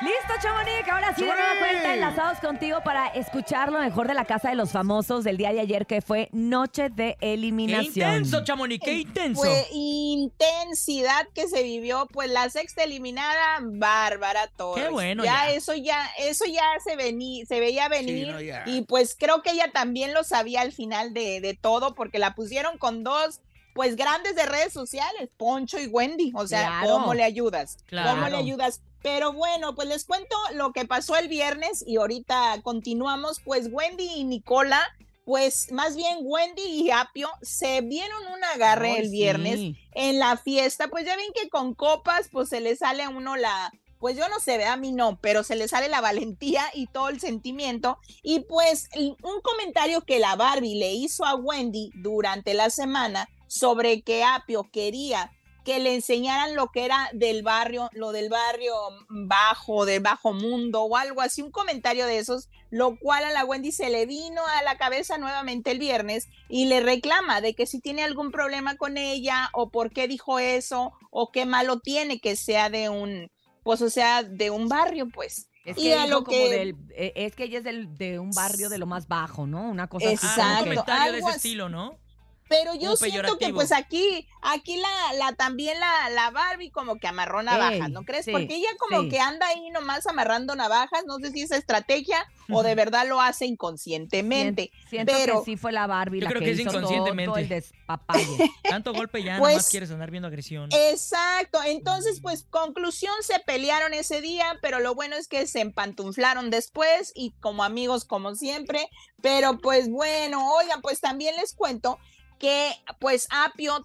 Listo, 0.03 0.35
Chamonix. 0.43 0.89
Ahora 0.91 1.15
sí, 1.15 1.23
de 1.23 1.29
nueva 1.29 1.59
cuenta, 1.59 1.95
enlazados 1.95 2.39
contigo 2.41 2.81
para 2.85 3.07
escuchar 3.09 3.73
lo 3.73 3.81
mejor 3.81 4.07
de 4.09 4.13
la 4.15 4.27
Casa 4.27 4.51
de 4.51 4.55
los 4.55 4.71
Famosos 4.71 5.25
del 5.25 5.39
día 5.39 5.53
de 5.55 5.61
ayer, 5.61 5.87
que 5.87 6.03
fue 6.03 6.29
Noche 6.33 6.91
de 6.91 7.17
¡Qué 7.19 7.33
Eliminación. 7.33 7.89
intenso, 8.17 8.45
Chamonix! 8.45 8.85
¡Qué 8.85 8.93
intenso! 8.99 9.41
Fue 9.41 9.67
intensidad 9.73 11.27
que 11.35 11.49
se 11.49 11.63
vivió, 11.63 12.07
pues 12.13 12.31
la 12.31 12.51
sexta 12.51 12.85
eliminada, 12.85 13.59
Bárbara 13.63 14.49
Torres. 14.49 14.85
Qué 14.85 14.91
bueno, 14.91 15.25
Ya, 15.25 15.47
ya. 15.49 15.53
eso 15.55 15.75
ya, 15.75 16.07
eso 16.19 16.45
ya 16.45 16.65
se 16.85 16.95
vení, 16.97 17.47
se 17.47 17.59
veía 17.59 17.89
venir. 17.89 18.29
no, 18.29 18.41
y 18.67 18.83
pues 18.83 19.17
creo 19.19 19.43
que 19.43 19.53
ella 19.53 19.71
también 19.73 20.13
lo 20.13 20.25
sabía 20.25 20.61
al 20.61 20.73
final 20.73 21.15
de, 21.15 21.41
de 21.41 21.55
todo, 21.55 21.95
porque 21.95 22.19
la 22.19 22.35
pusieron 22.35 22.77
con 22.77 23.03
dos 23.03 23.41
pues 23.75 23.97
grandes 23.97 24.35
de 24.37 24.47
redes 24.47 24.73
sociales, 24.73 25.29
Poncho 25.37 25.79
y 25.79 25.87
Wendy. 25.87 26.33
O 26.35 26.47
sea, 26.47 26.67
Claro. 26.81 26.93
¿cómo 26.93 27.13
le 27.15 27.23
ayudas? 27.25 27.77
Claro. 27.87 28.11
¿Cómo 28.11 28.29
le 28.29 28.37
ayudas? 28.37 28.81
Pero 29.03 29.33
bueno, 29.33 29.75
pues 29.75 29.89
les 29.89 30.05
cuento 30.05 30.37
lo 30.55 30.73
que 30.73 30.85
pasó 30.85 31.17
el 31.17 31.29
viernes 31.29 31.85
y 31.87 31.97
ahorita 31.97 32.61
continuamos. 32.63 33.41
Pues 33.45 33.69
Wendy 33.71 34.09
y 34.17 34.25
Nicola, 34.25 34.83
pues 35.25 35.73
más 35.73 35.97
bien 35.97 36.19
Wendy 36.23 36.63
y 36.63 36.91
Apio 36.91 37.29
se 37.43 37.81
vieron 37.81 38.27
un 38.35 38.45
agarre 38.45 38.99
el 38.99 39.11
viernes 39.11 39.59
sí. 39.61 39.77
en 39.93 40.19
la 40.19 40.37
fiesta. 40.37 40.89
Pues 40.89 41.05
ya 41.05 41.17
ven 41.17 41.33
que 41.35 41.49
con 41.49 41.75
copas, 41.75 42.29
pues 42.31 42.49
se 42.49 42.61
le 42.61 42.77
sale 42.77 43.03
a 43.03 43.09
uno 43.09 43.37
la. 43.37 43.73
Pues 43.99 44.17
yo 44.17 44.29
no 44.29 44.39
sé, 44.41 44.63
a 44.65 44.77
mí 44.77 44.93
no, 44.93 45.19
pero 45.21 45.43
se 45.43 45.57
le 45.57 45.69
sale 45.69 45.89
la 45.89 46.03
valentía 46.03 46.63
y 46.75 46.87
todo 46.87 47.09
el 47.09 47.19
sentimiento. 47.19 47.99
Y 48.23 48.41
pues 48.41 48.89
un 48.95 49.41
comentario 49.41 50.03
que 50.03 50.19
la 50.19 50.37
Barbie 50.37 50.79
le 50.79 50.93
hizo 50.93 51.25
a 51.25 51.35
Wendy 51.35 51.91
durante 51.95 52.55
la 52.55 52.71
semana 52.71 53.29
sobre 53.47 54.03
que 54.03 54.23
Apio 54.23 54.69
quería 54.71 55.33
que 55.67 55.79
le 55.81 55.95
enseñaran 55.95 56.55
lo 56.55 56.69
que 56.69 56.85
era 56.87 57.11
del 57.13 57.43
barrio, 57.43 57.91
lo 57.93 58.13
del 58.13 58.31
barrio 58.31 58.73
bajo, 59.11 59.85
del 59.85 60.01
bajo 60.01 60.33
mundo 60.33 60.83
o 60.85 60.97
algo 60.97 61.21
así, 61.21 61.43
un 61.43 61.51
comentario 61.51 62.07
de 62.07 62.19
esos, 62.19 62.49
lo 62.71 62.97
cual 62.99 63.25
a 63.25 63.33
la 63.33 63.45
Wendy 63.45 63.73
se 63.73 63.91
le 63.91 64.07
vino 64.07 64.41
a 64.47 64.63
la 64.63 64.79
cabeza 64.79 65.19
nuevamente 65.19 65.71
el 65.73 65.79
viernes 65.79 66.29
y 66.49 66.67
le 66.67 66.81
reclama 66.81 67.41
de 67.41 67.55
que 67.55 67.67
si 67.67 67.81
tiene 67.81 68.03
algún 68.05 68.31
problema 68.31 68.77
con 68.77 68.97
ella 68.97 69.51
o 69.53 69.71
por 69.71 69.91
qué 69.91 70.09
dijo 70.09 70.39
eso 70.39 70.93
o 71.11 71.31
qué 71.33 71.45
malo 71.47 71.81
tiene 71.81 72.21
que 72.21 72.37
sea 72.37 72.71
de 72.71 72.89
un, 72.89 73.31
pues 73.63 73.83
o 73.83 73.91
sea, 73.91 74.23
de 74.23 74.51
un 74.51 74.69
barrio, 74.69 75.09
pues. 75.13 75.49
Es 75.65 75.77
Y 75.79 75.83
que, 75.83 75.95
a 75.95 76.05
dijo 76.05 76.09
lo 76.21 76.25
como 76.25 76.37
que- 76.39 76.49
del- 76.49 76.77
eh, 76.95 77.13
es 77.17 77.35
que 77.35 77.43
ella 77.45 77.59
es 77.59 77.65
del- 77.65 77.97
de 77.99 78.21
un 78.21 78.31
barrio 78.31 78.69
de 78.69 78.79
lo 78.79 78.87
más 78.87 79.09
bajo, 79.09 79.49
¿no? 79.49 79.69
Una 79.69 79.89
cosa 79.89 80.11
así. 80.11 80.27
Ah, 80.39 80.59
un 80.61 80.65
comentario 80.65 81.13
de 81.13 81.19
ese 81.19 81.29
así. 81.29 81.37
estilo, 81.39 81.69
¿no? 81.69 81.99
Pero 82.49 82.75
yo 82.75 82.97
siento 82.97 83.39
que 83.39 83.53
pues 83.53 83.73
aquí, 83.73 84.29
aquí 84.41 84.77
la, 84.77 85.13
la 85.19 85.33
también 85.35 85.79
la, 85.81 86.11
la 86.11 86.31
Barbie 86.31 86.71
como 86.71 86.97
que 86.97 87.07
amarró 87.09 87.43
navajas, 87.43 87.87
Ey, 87.89 87.93
¿no 87.93 88.03
crees? 88.05 88.25
sí, 88.25 88.31
Porque 88.33 88.55
ella 88.57 88.69
como 88.79 89.03
sí. 89.03 89.09
que 89.09 89.19
anda 89.19 89.47
ahí 89.49 89.71
nomás 89.71 90.07
amarrando 90.07 90.55
navajas, 90.55 91.05
no 91.07 91.17
sé 91.19 91.33
si 91.33 91.43
es 91.43 91.51
estrategia 91.51 92.25
o 92.51 92.63
de 92.63 92.75
verdad 92.77 93.07
lo 93.09 93.21
hace 93.21 93.47
inconscientemente. 93.47 94.71
Siento 94.89 95.13
pero- 95.13 95.41
que 95.41 95.45
sí 95.53 95.57
fue 95.57 95.73
la 95.73 95.87
Barbie 95.87 96.21
Yo 96.21 96.25
la 96.25 96.31
creo 96.31 96.41
que, 96.41 96.47
que 96.47 96.53
es 96.53 96.61
hizo 96.61 96.71
todo, 96.71 96.79
inconscientemente. 96.81 97.27
todo 97.31 97.39
el 97.39 97.49
despapalle. 97.49 98.51
Tanto 98.63 98.93
golpe 98.93 99.23
ya, 99.23 99.39
Pues- 99.39 99.55
nomás 99.55 99.69
quieres 99.69 99.91
andar 99.91 100.11
viendo 100.11 100.29
agresión. 100.29 100.71
Exacto, 100.73 101.61
entonces 101.65 102.21
pues 102.21 102.45
conclusión 102.49 103.15
se 103.23 103.39
pelearon 103.41 103.95
ese 103.95 104.21
día, 104.21 104.59
pero 104.63 104.81
lo 104.81 104.95
bueno 104.95 105.17
es 105.17 105.29
que 105.29 105.47
se 105.47 105.61
empantunflaron 105.61 106.51
después 106.51 107.13
y 107.15 107.33
como 107.41 107.65
amigos 107.65 108.05
como 108.05 108.35
siempre, 108.35 108.89
pero 109.21 109.59
pues 109.59 109.91
bueno, 109.91 110.53
oigan, 110.55 110.81
pues 110.83 111.01
también 111.01 111.35
les 111.37 111.55
cuento 111.55 111.99
que 112.39 112.71
pues 112.99 113.27
Apio 113.31 113.85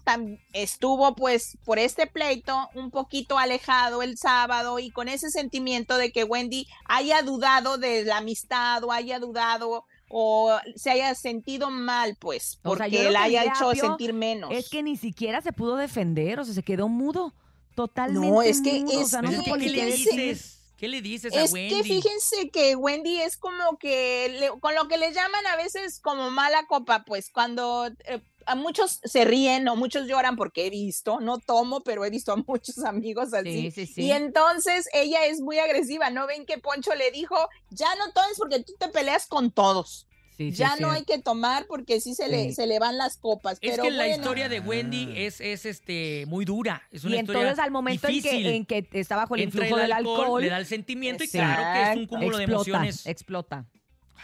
estuvo 0.52 1.14
pues 1.14 1.56
por 1.64 1.78
este 1.78 2.06
pleito 2.06 2.68
un 2.74 2.90
poquito 2.90 3.38
alejado 3.38 4.02
el 4.02 4.16
sábado 4.18 4.78
y 4.78 4.90
con 4.90 5.08
ese 5.08 5.30
sentimiento 5.30 5.96
de 5.96 6.12
que 6.12 6.24
Wendy 6.24 6.66
haya 6.86 7.22
dudado 7.22 7.78
de 7.78 8.04
la 8.04 8.18
amistad 8.18 8.82
o 8.84 8.92
haya 8.92 9.18
dudado 9.18 9.84
o 10.08 10.56
se 10.76 10.90
haya 10.90 11.14
sentido 11.14 11.70
mal 11.70 12.16
pues 12.20 12.58
O 12.62 12.76
sea, 12.76 12.86
porque 12.86 13.10
la 13.10 13.22
haya 13.22 13.44
hecho 13.44 13.70
Apio, 13.70 13.82
sentir 13.86 14.12
menos. 14.12 14.50
es 14.52 14.68
que 14.68 14.82
ni 14.82 14.96
siquiera 14.96 15.40
se 15.40 15.52
pudo 15.52 15.76
defender, 15.76 16.38
o 16.40 16.44
sea, 16.44 16.54
se 16.54 16.62
quedó 16.62 16.88
mudo. 16.88 17.34
Totalmente 17.74 18.28
No, 18.28 18.42
es 18.42 18.60
que 18.60 18.80
mudo, 18.80 18.98
o 18.98 19.00
es 19.02 19.08
sea, 19.08 19.22
no 19.22 19.30
que- 19.30 19.50
¿Qué 19.50 19.68
le 19.70 19.86
dices? 19.86 20.58
¿Qué 20.76 20.88
le 20.88 21.00
dices 21.00 21.32
a 21.34 21.44
Es 21.44 21.52
Wendy? 21.52 21.76
que 21.76 21.84
fíjense 21.84 22.50
que 22.50 22.74
Wendy 22.76 23.18
es 23.20 23.36
como 23.38 23.78
que 23.78 24.28
le- 24.38 24.60
con 24.60 24.74
lo 24.74 24.88
que 24.88 24.98
le 24.98 25.12
llaman 25.12 25.46
a 25.46 25.56
veces 25.56 26.00
como 26.00 26.30
mala 26.30 26.66
copa, 26.66 27.04
pues 27.06 27.30
cuando 27.30 27.86
eh, 28.04 28.20
a 28.46 28.54
muchos 28.54 29.00
se 29.04 29.24
ríen 29.24 29.68
o 29.68 29.76
muchos 29.76 30.06
lloran 30.06 30.36
porque 30.36 30.66
he 30.66 30.70
visto, 30.70 31.20
no 31.20 31.38
tomo, 31.38 31.80
pero 31.82 32.04
he 32.04 32.10
visto 32.10 32.32
a 32.32 32.36
muchos 32.46 32.78
amigos 32.84 33.30
Sí, 33.30 33.36
así. 33.36 33.70
sí, 33.70 33.86
sí. 33.86 34.02
Y 34.02 34.12
entonces 34.12 34.86
ella 34.92 35.26
es 35.26 35.40
muy 35.40 35.58
agresiva, 35.58 36.10
¿no 36.10 36.26
ven 36.26 36.46
que 36.46 36.58
Poncho 36.58 36.94
le 36.94 37.10
dijo, 37.10 37.36
ya 37.70 37.88
no 37.96 38.12
tomes 38.12 38.36
porque 38.38 38.62
tú 38.62 38.72
te 38.78 38.88
peleas 38.88 39.26
con 39.26 39.50
todos, 39.50 40.06
ya 40.38 40.74
sí. 40.76 40.82
no 40.82 40.90
hay 40.90 41.04
que 41.04 41.18
tomar 41.20 41.66
porque 41.66 42.00
sí 42.00 42.14
se, 42.14 42.26
le, 42.28 42.52
se 42.52 42.66
le 42.66 42.78
van 42.80 42.98
las 42.98 43.16
copas. 43.16 43.58
Es 43.60 43.70
pero 43.72 43.84
que 43.84 43.90
la 43.92 44.08
historia 44.08 44.48
de 44.48 44.58
Wendy 44.60 45.12
es, 45.16 45.40
es 45.40 45.66
este 45.66 46.24
muy 46.26 46.44
dura. 46.44 46.82
Es 46.90 47.04
una 47.04 47.16
Y 47.16 47.20
historia 47.20 47.40
entonces 47.42 47.64
al 47.64 47.70
momento 47.70 48.08
en 48.08 48.22
que, 48.22 48.56
en 48.56 48.66
que 48.66 48.88
está 48.92 49.16
bajo 49.16 49.36
el 49.36 49.42
Entra 49.42 49.64
influjo 49.64 49.80
del 49.80 49.92
alcohol, 49.92 50.42
le 50.42 50.48
da 50.48 50.58
el 50.58 50.66
sentimiento 50.66 51.22
y 51.22 51.28
claro 51.28 51.62
que 51.72 51.82
es 51.82 51.96
un 51.96 52.06
cúmulo 52.06 52.38
de 52.38 52.44
explota, 52.44 52.78
emociones. 52.78 53.06
explota. 53.06 53.66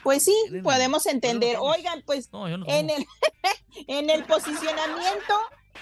Pues 0.03 0.25
sí, 0.25 0.35
podemos 0.63 1.07
entender. 1.07 1.57
Oigan, 1.61 2.03
pues 2.07 2.33
No, 2.33 2.49
yo 2.49 2.59
no 2.59 2.67
en 2.69 2.91
el, 2.91 3.07
en 3.87 4.11
el 4.11 4.25
posicionamiento 4.25 5.35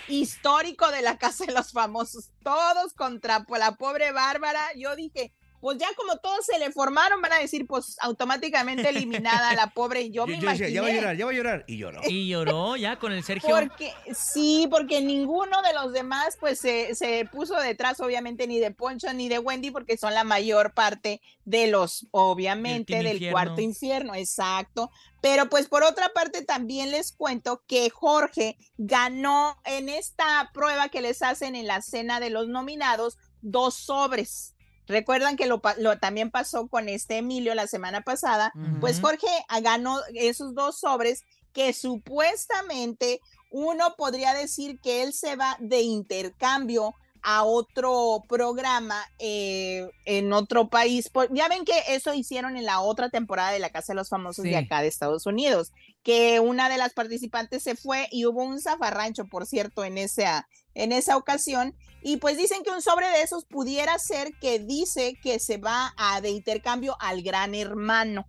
histórico 0.08 0.90
de 0.90 1.02
la 1.02 1.18
Casa 1.18 1.44
de 1.46 1.52
los 1.52 1.72
Famosos, 1.72 2.30
todos 2.42 2.92
contra 2.94 3.44
la 3.58 3.76
pobre 3.76 4.12
Bárbara, 4.12 4.62
yo 4.76 4.94
dije, 4.96 5.32
pues 5.60 5.78
ya 5.78 5.88
como 5.96 6.16
todos 6.18 6.44
se 6.46 6.58
le 6.58 6.70
formaron, 6.72 7.20
van 7.20 7.32
a 7.32 7.38
decir, 7.38 7.66
pues 7.66 7.96
automáticamente 8.00 8.88
eliminada 8.88 9.54
la 9.54 9.68
pobre, 9.70 10.10
yo, 10.10 10.26
Yo, 10.26 10.26
me 10.26 10.40
yo 10.40 10.50
decía, 10.50 10.68
ya 10.68 10.80
va 10.82 10.88
a 10.88 10.90
imaginé. 10.90 11.00
llorar, 11.00 11.16
ya 11.16 11.24
va 11.26 11.30
a 11.30 11.34
llorar. 11.34 11.64
Y 11.66 11.78
lloró. 11.78 12.00
Y 12.08 12.28
lloró 12.28 12.76
ya 12.76 12.98
con 12.98 13.12
el 13.12 13.22
Sergio. 13.24 13.48
Porque 13.50 13.92
sí, 14.14 14.68
porque 14.70 15.00
ninguno 15.00 15.62
de 15.62 15.72
los 15.74 15.92
demás 15.92 16.36
pues 16.40 16.58
se, 16.60 16.94
se 16.94 17.24
puso 17.30 17.54
detrás 17.56 18.00
obviamente 18.00 18.46
ni 18.46 18.58
de 18.58 18.70
Poncho 18.70 19.12
ni 19.12 19.28
de 19.28 19.38
Wendy 19.38 19.70
porque 19.70 19.96
son 19.96 20.14
la 20.14 20.24
mayor 20.24 20.72
parte 20.74 21.20
de 21.44 21.68
los 21.68 22.06
obviamente 22.10 22.96
del 22.96 23.06
Infierno. 23.14 23.32
cuarto 23.32 23.60
infierno, 23.60 24.14
exacto. 24.14 24.90
Pero 25.20 25.48
pues 25.48 25.68
por 25.68 25.82
otra 25.84 26.10
parte 26.10 26.42
también 26.42 26.90
les 26.90 27.12
cuento 27.12 27.62
que 27.66 27.88
Jorge 27.90 28.56
ganó 28.78 29.60
en 29.64 29.88
esta 29.88 30.50
prueba 30.52 30.88
que 30.88 31.00
les 31.00 31.22
hacen 31.22 31.56
en 31.56 31.66
la 31.66 31.82
cena 31.82 32.20
de 32.20 32.30
los 32.30 32.48
nominados 32.48 33.16
dos 33.42 33.74
sobres. 33.74 34.54
Recuerdan 34.86 35.36
que 35.36 35.46
lo, 35.46 35.60
lo 35.78 35.98
también 35.98 36.30
pasó 36.30 36.68
con 36.68 36.88
este 36.88 37.18
Emilio 37.18 37.54
la 37.54 37.66
semana 37.66 38.02
pasada. 38.02 38.52
Pues. 38.80 39.00
Jorge 39.00 39.26
ganó 39.62 39.98
esos 40.14 40.54
dos 40.54 40.78
sobres 40.78 41.24
que 41.52 41.72
supuestamente 41.72 43.20
uno 43.50 43.94
podría 43.96 44.34
decir 44.34 44.78
que 44.80 45.02
él 45.02 45.12
se 45.12 45.36
va 45.36 45.56
de 45.58 45.80
intercambio 45.80 46.94
a 47.28 47.42
otro 47.42 48.22
programa 48.28 49.04
eh, 49.18 49.90
en 50.04 50.32
otro 50.32 50.68
país. 50.68 51.10
Ya 51.32 51.48
ven 51.48 51.64
que 51.64 51.74
eso 51.88 52.14
hicieron 52.14 52.56
en 52.56 52.64
la 52.64 52.80
otra 52.80 53.10
temporada 53.10 53.50
de 53.50 53.58
la 53.58 53.70
Casa 53.70 53.92
de 53.92 53.96
los 53.96 54.08
Famosos 54.08 54.44
Sí. 54.44 54.50
de 54.50 54.56
acá 54.58 54.80
de 54.80 54.86
Estados 54.86 55.26
Unidos, 55.26 55.72
que 56.04 56.38
una 56.38 56.68
de 56.68 56.78
las 56.78 56.92
participantes 56.92 57.64
se 57.64 57.74
fue 57.74 58.06
y 58.12 58.26
hubo 58.26 58.44
un 58.44 58.60
zafarrancho, 58.60 59.24
por 59.24 59.44
cierto, 59.44 59.82
en 59.84 59.98
esa, 59.98 60.46
en 60.74 60.92
esa 60.92 61.16
ocasión. 61.16 61.74
Y 62.00 62.18
pues 62.18 62.36
dicen 62.36 62.62
que 62.62 62.70
un 62.70 62.80
sobre 62.80 63.08
de 63.08 63.22
esos 63.22 63.44
pudiera 63.44 63.98
ser 63.98 64.30
que 64.40 64.60
dice 64.60 65.18
que 65.20 65.40
se 65.40 65.56
va 65.58 65.94
a 65.96 66.20
de 66.20 66.30
intercambio 66.30 66.96
al 67.00 67.22
gran 67.22 67.56
hermano 67.56 68.24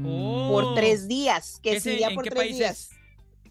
Oh. 0.00 0.48
por 0.52 0.74
tres 0.76 1.08
días, 1.08 1.58
que 1.60 1.72
¿Ese 1.72 1.80
se 1.80 1.92
iría 1.94 2.08
en 2.08 2.14
por 2.14 2.22
qué 2.24 2.30
tres 2.30 2.56
días. 2.56 2.90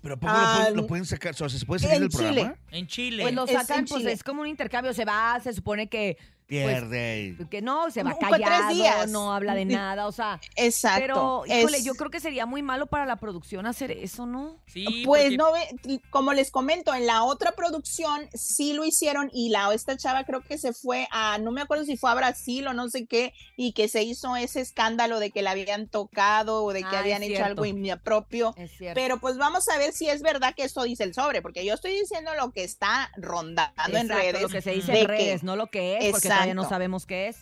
Pero 0.08 0.16
¿a 0.16 0.20
poco 0.20 0.34
lo, 0.34 0.58
pueden, 0.58 0.76
lo 0.78 0.88
pueden 0.88 1.06
sacar? 1.06 1.34
O 1.34 1.36
sea, 1.36 1.50
¿se 1.50 1.66
puede 1.66 1.80
salir 1.80 1.96
en 1.96 2.02
del 2.04 2.10
programa? 2.10 2.36
Chile. 2.36 2.56
En 2.72 2.88
Chile. 2.88 3.24
Pues 3.24 3.36
lo 3.36 3.46
sacan, 3.46 3.80
en 3.80 3.86
pues 3.86 4.06
es 4.06 4.24
como 4.24 4.42
un 4.42 4.48
intercambio, 4.48 4.94
se 4.94 5.04
va, 5.04 5.38
se 5.44 5.52
supone 5.52 5.90
que 5.90 6.18
pierde. 6.48 7.36
que 7.50 7.62
no, 7.62 7.92
se 7.92 8.04
va 8.04 8.18
callado, 8.18 8.74
días. 8.74 9.10
no 9.10 9.34
habla 9.34 9.54
de 9.56 9.66
nada, 9.66 10.08
o 10.08 10.12
sea. 10.12 10.40
Exacto. 10.56 11.02
Pero, 11.02 11.44
híjole, 11.60 11.78
es- 11.78 11.84
yo 11.84 11.96
creo 11.96 12.10
que 12.10 12.20
sería 12.20 12.46
muy 12.46 12.62
malo 12.64 12.88
para 12.88 13.06
la 13.06 13.18
producción 13.18 13.66
hacer 13.66 13.92
eso, 13.92 14.26
¿no? 14.26 14.58
Sí, 14.66 15.04
Pues 15.06 15.24
porque- 15.24 15.38
no 15.38 15.52
ve, 15.52 16.00
como 16.10 16.34
les 16.34 16.52
comento, 16.52 16.94
en 16.94 17.06
la 17.06 17.24
otra 17.24 17.52
producción 17.52 18.28
sí 18.34 18.74
lo 18.74 18.86
hicieron 18.86 19.30
y 19.34 19.50
la 19.50 19.74
esta 19.74 19.98
chava 19.98 20.24
creo 20.24 20.42
que 20.42 20.58
se 20.58 20.74
fue 20.74 21.08
a, 21.12 21.38
no 21.38 21.52
me 21.52 21.62
acuerdo 21.62 21.84
si 21.84 21.98
fue 21.98 22.10
a 22.10 22.16
Brasil 22.16 22.66
o 22.68 22.74
no 22.74 22.90
sé 22.90 23.06
qué, 23.06 23.34
y 23.58 23.74
que 23.74 23.88
se 23.90 24.04
hizo 24.04 24.36
ese 24.36 24.62
escándalo 24.62 25.20
de 25.20 25.32
que 25.32 25.42
la 25.42 25.52
habían 25.52 25.88
tocado 25.88 26.64
o 26.64 26.74
de 26.74 26.82
que 26.82 26.96
Ah, 26.96 27.00
habían 27.00 27.22
hecho 27.24 27.44
algo 27.44 27.66
impropio. 27.66 28.54
Es 28.58 28.72
cierto. 28.78 28.96
Pero 29.00 29.20
pues 29.20 29.38
vamos 29.38 29.68
a 29.70 29.78
ver 29.78 29.92
si 29.94 30.10
es 30.10 30.22
verdad 30.22 30.54
que 30.56 30.64
eso 30.64 30.84
dice 30.84 31.04
el 31.04 31.14
sobre, 31.14 31.42
porque 31.42 31.66
yo 31.66 31.74
estoy 31.74 31.92
diciendo 32.00 32.32
lo 32.40 32.52
que 32.52 32.64
está 32.64 33.12
rondando 33.18 33.98
en 33.98 34.10
redes. 34.10 34.42
Lo 34.42 34.50
que 34.50 34.62
se 34.62 34.72
dice 34.72 34.92
de 34.92 35.02
en 35.02 35.08
que- 35.08 35.12
redes, 35.12 35.44
no 35.44 35.56
lo 35.56 35.68
que 35.68 35.98
es, 35.98 36.12
porque 36.12 36.28
todavía 36.38 36.54
no 36.54 36.68
sabemos 36.70 37.06
qué 37.06 37.28
es. 37.28 37.38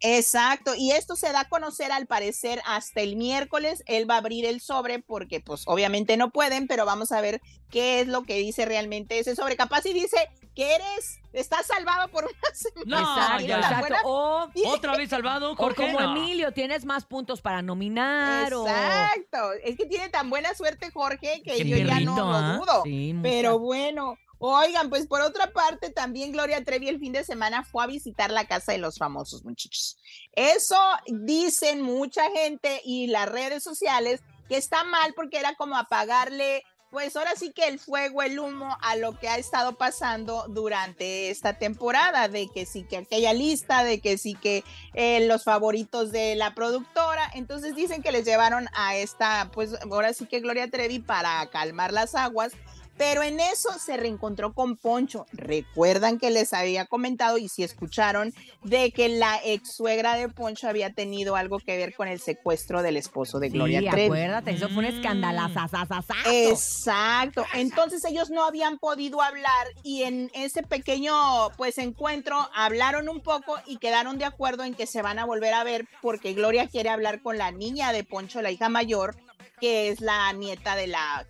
Exacto, 0.00 0.74
y 0.76 0.90
esto 0.92 1.16
se 1.16 1.32
da 1.32 1.40
a 1.40 1.48
conocer 1.48 1.90
al 1.90 2.06
parecer 2.06 2.60
hasta 2.66 3.00
el 3.00 3.16
miércoles. 3.16 3.82
Él 3.86 4.08
va 4.08 4.16
a 4.16 4.18
abrir 4.18 4.44
el 4.44 4.60
sobre 4.60 4.98
porque 4.98 5.40
pues 5.40 5.62
obviamente 5.66 6.18
no 6.18 6.30
pueden, 6.30 6.66
pero 6.68 6.84
vamos 6.84 7.12
a 7.12 7.20
ver 7.22 7.40
qué 7.70 8.00
es 8.00 8.06
lo 8.08 8.22
que 8.24 8.34
dice 8.38 8.66
realmente 8.66 9.18
ese 9.18 9.34
sobre. 9.34 9.56
Capaz 9.56 9.86
y 9.86 9.94
dice 9.94 10.16
que 10.54 10.74
eres, 10.74 11.18
estás 11.32 11.66
salvado 11.66 12.08
por 12.08 12.24
una 12.26 12.54
semana. 12.54 13.00
No, 13.00 13.20
exacto, 13.20 13.46
ya. 13.46 13.56
exacto. 13.56 13.94
O, 14.04 14.48
Otra 14.66 14.96
vez 14.98 15.08
salvado, 15.08 15.52
o 15.52 15.56
Jorge. 15.56 15.86
como 15.86 15.98
no. 16.00 16.12
Emilio, 16.14 16.52
tienes 16.52 16.84
más 16.84 17.06
puntos 17.06 17.40
para 17.40 17.62
nominar. 17.62 18.52
o- 18.52 18.66
Exacto, 18.68 19.52
es 19.64 19.76
que 19.78 19.86
tiene 19.86 20.10
tan 20.10 20.28
buena 20.28 20.54
suerte 20.54 20.90
Jorge 20.90 21.40
que 21.42 21.52
Qué 21.56 21.64
yo 21.64 21.78
ya 21.78 22.00
no 22.00 22.16
lo 22.16 22.32
¿ah? 22.32 22.58
dudo. 22.58 22.82
Sí. 22.84 23.14
Pero 23.22 23.58
bueno, 23.58 24.18
oigan, 24.38 24.90
pues 24.90 25.06
por 25.06 25.20
otra 25.20 25.52
parte, 25.52 25.90
también 25.90 26.32
Gloria 26.32 26.62
Trevi 26.64 26.88
el 26.88 27.00
fin 27.00 27.12
de 27.12 27.24
semana 27.24 27.64
fue 27.64 27.84
a 27.84 27.86
visitar 27.86 28.30
la 28.30 28.46
casa 28.46 28.72
de 28.72 28.78
los 28.78 28.98
famosos 28.98 29.44
muchachos. 29.44 29.98
Eso 30.32 30.78
dicen 31.06 31.82
mucha 31.82 32.30
gente 32.30 32.80
y 32.84 33.06
las 33.08 33.28
redes 33.28 33.62
sociales 33.62 34.20
que 34.48 34.56
está 34.56 34.84
mal 34.84 35.12
porque 35.14 35.38
era 35.38 35.54
como 35.54 35.76
apagarle, 35.76 36.62
pues 36.90 37.16
ahora 37.16 37.34
sí 37.36 37.52
que 37.52 37.66
el 37.66 37.78
fuego, 37.78 38.22
el 38.22 38.38
humo 38.38 38.76
a 38.80 38.96
lo 38.96 39.18
que 39.18 39.28
ha 39.28 39.38
estado 39.38 39.76
pasando 39.76 40.46
durante 40.48 41.30
esta 41.30 41.58
temporada, 41.58 42.28
de 42.28 42.48
que 42.48 42.64
sí 42.64 42.84
que 42.84 42.98
aquella 42.98 43.32
lista, 43.32 43.84
de 43.84 44.00
que 44.00 44.18
sí 44.18 44.34
que 44.34 44.62
eh, 44.94 45.26
los 45.26 45.44
favoritos 45.44 46.12
de 46.12 46.36
la 46.36 46.54
productora. 46.54 47.30
Entonces 47.34 47.74
dicen 47.74 48.02
que 48.02 48.12
les 48.12 48.24
llevaron 48.24 48.68
a 48.72 48.96
esta, 48.96 49.50
pues 49.52 49.74
ahora 49.90 50.14
sí 50.14 50.26
que 50.26 50.40
Gloria 50.40 50.70
Trevi 50.70 51.00
para 51.00 51.44
calmar 51.50 51.92
las 51.92 52.14
aguas. 52.14 52.52
Pero 52.98 53.22
en 53.22 53.40
eso 53.40 53.68
se 53.78 53.96
reencontró 53.96 54.54
con 54.54 54.76
Poncho. 54.76 55.26
Recuerdan 55.32 56.18
que 56.18 56.30
les 56.30 56.52
había 56.54 56.86
comentado 56.86 57.36
y 57.36 57.48
si 57.48 57.62
escucharon 57.62 58.32
de 58.64 58.90
que 58.90 59.08
la 59.10 59.38
ex 59.44 59.74
suegra 59.74 60.16
de 60.16 60.28
Poncho 60.30 60.66
había 60.68 60.92
tenido 60.92 61.36
algo 61.36 61.58
que 61.58 61.76
ver 61.76 61.94
con 61.94 62.08
el 62.08 62.20
secuestro 62.20 62.82
del 62.82 62.96
esposo 62.96 63.38
de 63.38 63.50
Gloria 63.50 63.80
sí, 63.80 63.88
Trevi. 63.90 64.06
acuérdate, 64.06 64.50
eso 64.52 64.68
fue 64.68 64.78
un 64.78 64.84
Mm. 64.84 64.96
escandalazazazazo. 64.96 66.14
Exacto. 66.32 67.44
Entonces 67.54 68.04
ellos 68.04 68.30
no 68.30 68.44
habían 68.46 68.78
podido 68.78 69.20
hablar 69.20 69.66
y 69.82 70.04
en 70.04 70.30
ese 70.34 70.62
pequeño 70.62 71.14
pues 71.56 71.78
encuentro 71.78 72.48
hablaron 72.54 73.08
un 73.08 73.20
poco 73.20 73.56
y 73.66 73.76
quedaron 73.76 74.18
de 74.18 74.24
acuerdo 74.24 74.64
en 74.64 74.74
que 74.74 74.86
se 74.86 75.02
van 75.02 75.18
a 75.18 75.26
volver 75.26 75.52
a 75.54 75.64
ver 75.64 75.86
porque 76.00 76.32
Gloria 76.32 76.66
quiere 76.66 76.88
hablar 76.88 77.20
con 77.20 77.36
la 77.38 77.50
niña 77.50 77.92
de 77.92 78.04
Poncho, 78.04 78.40
la 78.42 78.50
hija 78.50 78.68
mayor, 78.68 79.16
que 79.60 79.88
es 79.90 80.00
la 80.00 80.32
nieta 80.32 80.76
de 80.76 80.86
la 80.86 81.26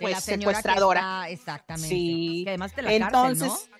pues 0.00 0.12
la 0.12 0.18
que 0.18 0.22
secuestradora. 0.22 1.00
está- 1.00 1.28
exactamente. 1.30 1.88
Sí. 1.88 2.42
Que 2.44 2.50
además 2.50 2.74
de 2.76 2.82
la 2.82 2.92
Entonces, 2.92 3.48
cárcel, 3.48 3.70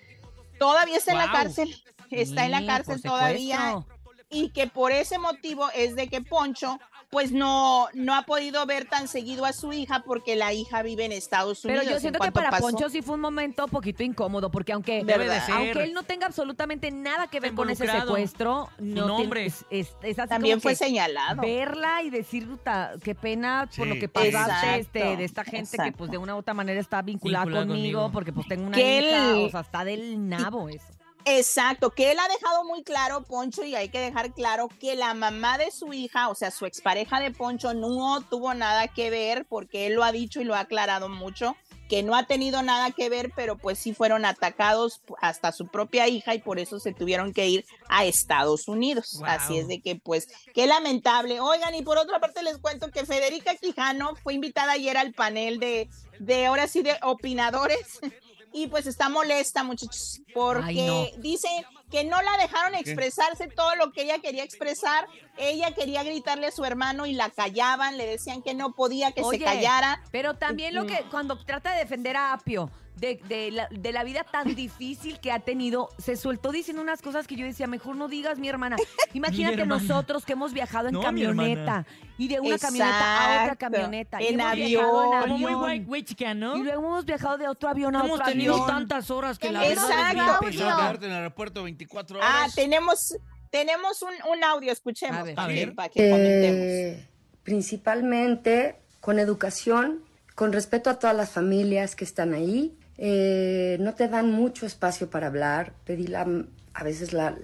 todavía 0.59 0.97
está 0.97 1.11
en 1.11 1.17
la 1.17 1.31
cárcel, 1.31 1.83
está 2.11 2.45
en 2.45 2.51
la 2.51 2.65
cárcel 2.65 3.01
todavía 3.01 3.85
y 4.29 4.49
que 4.49 4.67
por 4.67 4.91
ese 4.91 5.17
motivo 5.19 5.69
es 5.73 5.95
de 5.95 6.07
que 6.09 6.21
Poncho 6.21 6.79
pues 7.09 7.31
no 7.31 7.87
no 7.93 8.15
ha 8.15 8.23
podido 8.23 8.65
ver 8.65 8.85
tan 8.85 9.07
seguido 9.07 9.45
a 9.45 9.53
su 9.53 9.71
hija 9.71 10.03
porque 10.05 10.35
la 10.35 10.51
hija 10.51 10.81
vive 10.83 11.05
en 11.05 11.13
Estados 11.13 11.63
Unidos. 11.63 11.81
Pero 11.83 11.89
yo 11.91 11.95
En 11.95 12.01
siento 12.01 12.19
que 12.19 12.31
para 12.33 12.49
pasó- 12.49 12.63
Poncho 12.63 12.89
sí 12.89 13.01
fue 13.01 13.15
un 13.15 13.21
momento 13.21 13.63
un 13.65 13.69
poquito 13.71 14.03
incómodo, 14.03 14.51
porque 14.51 14.73
aunque, 14.73 15.03
Debe 15.05 15.29
de 15.29 15.39
ser. 15.41 15.55
aunque 15.55 15.83
él 15.83 15.93
no 15.93 16.03
tenga 16.03 16.27
absolutamente 16.27 16.91
nada 16.91 17.27
que 17.27 17.39
ver 17.39 17.53
con 17.53 17.69
ese 17.69 17.87
secuestro, 17.87 18.69
no 18.79 19.01
te- 19.03 19.07
nombre. 19.23 19.45
es, 19.45 19.65
es- 19.69 19.95
es 20.01 20.19
así 20.19 20.27
también 20.29 20.55
como 20.57 20.63
fue 20.63 20.71
que 20.73 20.75
señalado. 20.77 21.41
verla 21.41 22.01
y 22.03 22.09
decir, 22.09 22.45
"Puta, 22.47 22.93
qué 23.01 23.15
pena 23.15 23.69
por 23.77 23.85
Sí. 23.87 23.93
lo 23.93 23.99
que 23.99 24.09
pasaste 24.09 24.79
este, 24.79 25.15
de 25.15 25.23
esta 25.23 25.43
gente 25.45 25.77
que 25.77 25.91
pues 25.93 26.11
de 26.11 26.17
una 26.17 26.35
u 26.35 26.39
otra 26.39 26.53
manera 26.53 26.79
está 26.81 27.01
vinculada, 27.01 27.45
Vinculada 27.45 27.67
conmigo, 27.67 27.99
conmigo. 27.99 28.11
porque 28.11 28.33
pues 28.33 28.47
tengo 28.47 28.67
una 28.67 28.75
Que 28.75 28.99
hija, 29.01 29.31
él- 29.31 29.45
o 29.45 29.49
sea, 29.49 29.61
está 29.61 29.85
del 29.85 30.27
nabo 30.27 30.67
eso. 30.67 30.85
Exacto, 31.29 31.91
que 31.91 32.11
él 32.11 32.19
ha 32.19 32.27
dejado 32.29 32.63
muy 32.63 32.83
claro, 32.83 33.21
Poncho, 33.23 33.65
y 33.65 33.75
hay 33.75 33.89
que 33.89 33.99
dejar 33.99 34.33
claro 34.33 34.69
que 34.79 34.95
la 34.95 35.13
mamá 35.13 35.57
de 35.57 35.71
su 35.71 35.91
hija, 35.91 36.29
o 36.29 36.35
sea, 36.35 36.51
su 36.51 36.65
expareja 36.65 37.19
de 37.19 37.31
Poncho, 37.31 37.73
no 37.73 38.21
tuvo 38.21 38.53
nada 38.53 38.87
que 38.87 39.09
ver, 39.09 39.45
porque 39.45 39.87
él 39.87 39.95
lo 39.95 40.05
ha 40.05 40.13
dicho 40.13 40.39
y 40.39 40.45
lo 40.45 40.55
ha 40.55 40.61
aclarado 40.61 41.09
mucho, 41.09 41.57
que 41.89 42.01
no 42.01 42.15
ha 42.15 42.27
tenido 42.27 42.63
nada 42.63 42.91
que 42.91 43.09
ver, 43.09 43.31
pero 43.35 43.57
pues 43.57 43.77
sí 43.77 43.93
fueron 43.93 44.23
atacados 44.23 45.01
hasta 45.19 45.51
su 45.51 45.67
propia 45.67 46.07
hija 46.07 46.33
y 46.33 46.39
por 46.39 46.59
eso 46.59 46.79
se 46.79 46.93
tuvieron 46.93 47.33
que 47.33 47.47
ir 47.47 47.65
a 47.89 48.05
Estados 48.05 48.69
Unidos. 48.69 49.15
Wow. 49.17 49.25
Así 49.25 49.57
es 49.57 49.67
de 49.67 49.81
que 49.81 49.97
pues, 49.97 50.29
qué 50.53 50.65
lamentable. 50.65 51.41
Oigan, 51.41 51.75
y 51.75 51.81
por 51.81 51.97
otra 51.97 52.21
parte 52.21 52.41
les 52.41 52.57
cuento 52.57 52.89
que 52.89 53.05
Federica 53.05 53.55
Quijano 53.55 54.15
fue 54.15 54.33
invitada 54.33 54.73
ayer 54.73 54.95
al 54.95 55.13
panel 55.13 55.59
de, 55.59 55.89
de 56.19 56.45
ahora 56.45 56.67
sí, 56.67 56.83
de 56.83 56.95
opinadores. 57.01 57.99
Y 58.53 58.67
pues 58.67 58.87
está 58.87 59.09
molesta, 59.09 59.63
muchachos, 59.63 60.21
porque 60.33 60.63
Ay, 60.89 61.13
dice 61.19 61.47
que 61.91 62.03
no 62.03 62.21
la 62.21 62.37
dejaron 62.37 62.75
expresarse 62.75 63.47
todo 63.47 63.75
lo 63.75 63.91
que 63.91 64.03
ella 64.03 64.19
quería 64.19 64.43
expresar. 64.43 65.07
Ella 65.37 65.73
quería 65.73 66.03
gritarle 66.03 66.47
a 66.47 66.51
su 66.51 66.65
hermano 66.65 67.05
y 67.05 67.13
la 67.13 67.29
callaban, 67.29 67.97
le 67.97 68.05
decían 68.05 68.41
que 68.41 68.53
no 68.53 68.73
podía 68.73 69.11
que 69.11 69.21
Oye, 69.21 69.39
se 69.39 69.45
callara. 69.45 70.01
Pero 70.11 70.35
también 70.35 70.73
lo 70.75 70.85
que 70.85 71.03
cuando 71.11 71.37
trata 71.43 71.73
de 71.73 71.79
defender 71.79 72.17
a 72.17 72.33
Apio 72.33 72.71
de, 72.99 73.19
de 73.27 73.51
la, 73.51 73.67
de 73.69 73.91
la 73.91 74.03
vida 74.03 74.23
tan 74.23 74.55
difícil 74.55 75.19
que 75.19 75.31
ha 75.31 75.39
tenido, 75.39 75.89
se 75.97 76.15
soltó 76.15 76.51
diciendo 76.51 76.81
unas 76.81 77.01
cosas 77.01 77.27
que 77.27 77.35
yo 77.35 77.45
decía, 77.45 77.67
mejor 77.67 77.95
no 77.95 78.07
digas 78.07 78.39
mi 78.39 78.49
hermana. 78.49 78.75
Imagínate 79.13 79.61
hermana. 79.61 79.81
nosotros 79.81 80.25
que 80.25 80.33
hemos 80.33 80.53
viajado 80.53 80.87
en 80.87 80.93
No, 80.93 80.99
mi 80.99 81.05
camioneta 81.05 81.85
y 82.17 82.27
de 82.27 82.39
una 82.39 82.57
camioneta 82.57 83.39
a 83.39 83.43
otra 83.43 83.55
camioneta. 83.55 84.17
en 84.19 84.41
avión. 84.41 84.83
en 85.13 85.21
Como 85.21 85.37
muy 85.37 85.53
avión. 85.53 85.63
white, 85.63 85.85
white 85.87 86.07
chicken, 86.09 86.39
¿no? 86.39 86.57
Y 86.57 86.63
luego 86.63 86.79
hemos 86.87 87.05
viajado 87.05 87.37
de 87.37 87.47
otro 87.47 87.69
avión 87.69 87.95
a 87.95 87.99
Hemos 87.99 88.19
otro 88.19 88.25
tenido 88.25 88.53
avión. 88.55 88.67
tantas 88.67 89.11
horas 89.11 89.37
que 89.37 89.51
la 89.51 89.67
Exacto. 89.67 89.87
verdad 89.87 90.39
es 90.95 91.01
en 91.03 91.09
el 91.11 91.15
aeropuerto 91.17 91.63
24 91.63 92.17
horas. 92.17 92.29
Ah, 92.33 92.47
tenemos, 92.55 93.15
tenemos 93.51 94.01
un, 94.01 94.09
un 94.31 94.43
audio, 94.43 94.71
escuchemos, 94.71 95.19
A 95.19 95.23
ver. 95.23 95.35
para, 95.35 95.47
A 95.47 95.53
que, 95.53 95.65
ver. 95.65 95.75
para 95.75 95.89
que 95.89 96.09
comentemos. 96.09 96.59
Eh, 96.59 97.07
principalmente 97.43 98.75
con 99.01 99.19
educación, 99.19 100.03
con 100.35 100.51
respeto 100.53 100.89
a 100.89 100.99
todas 100.99 101.15
las 101.15 101.29
familias 101.31 101.95
que 101.95 102.03
están 102.05 102.33
ahí. 102.33 102.75
Eh, 102.97 103.77
no 103.79 103.93
te 103.93 104.07
dan 104.07 104.31
mucho 104.31 104.65
espacio 104.65 105.09
para 105.09 105.27
hablar. 105.27 105.73
Pedí 105.85 106.07
la, 106.07 106.27
a 106.73 106.83
veces 106.83 107.13
la, 107.13 107.35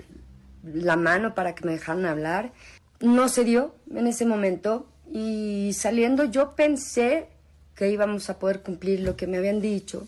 la 0.63 0.96
mano 0.96 1.36
para 1.36 1.54
que 1.56 1.66
me 1.66 1.74
dejaran 1.74 2.06
hablar. 2.06 2.52
No 3.00 3.30
se 3.30 3.44
dio 3.44 3.76
en 3.94 4.08
ese 4.08 4.26
momento 4.26 4.88
y 5.12 5.72
saliendo 5.74 6.24
yo 6.26 6.56
pensé 6.56 7.28
que 7.76 7.89
íbamos 7.89 8.30
a 8.30 8.39
poder 8.39 8.62
cumplir 8.62 9.02
lo 9.02 9.16
que 9.16 9.28
me 9.28 9.38
habían 9.38 9.62
dicho, 9.62 10.08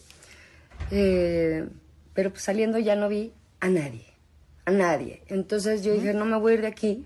Eh, 0.92 1.68
pero 2.14 2.30
pues 2.30 2.44
saliendo 2.44 2.78
ya 2.80 2.96
no 2.96 3.10
vi 3.10 3.32
a 3.60 3.70
nadie, 3.70 4.06
a 4.66 4.72
nadie. 4.72 5.24
Entonces 5.28 5.84
yo 5.84 5.94
dije, 5.94 6.14
no 6.14 6.26
me 6.26 6.38
voy 6.38 6.52
a 6.52 6.56
ir 6.56 6.62
de 6.62 6.68
aquí 6.68 7.06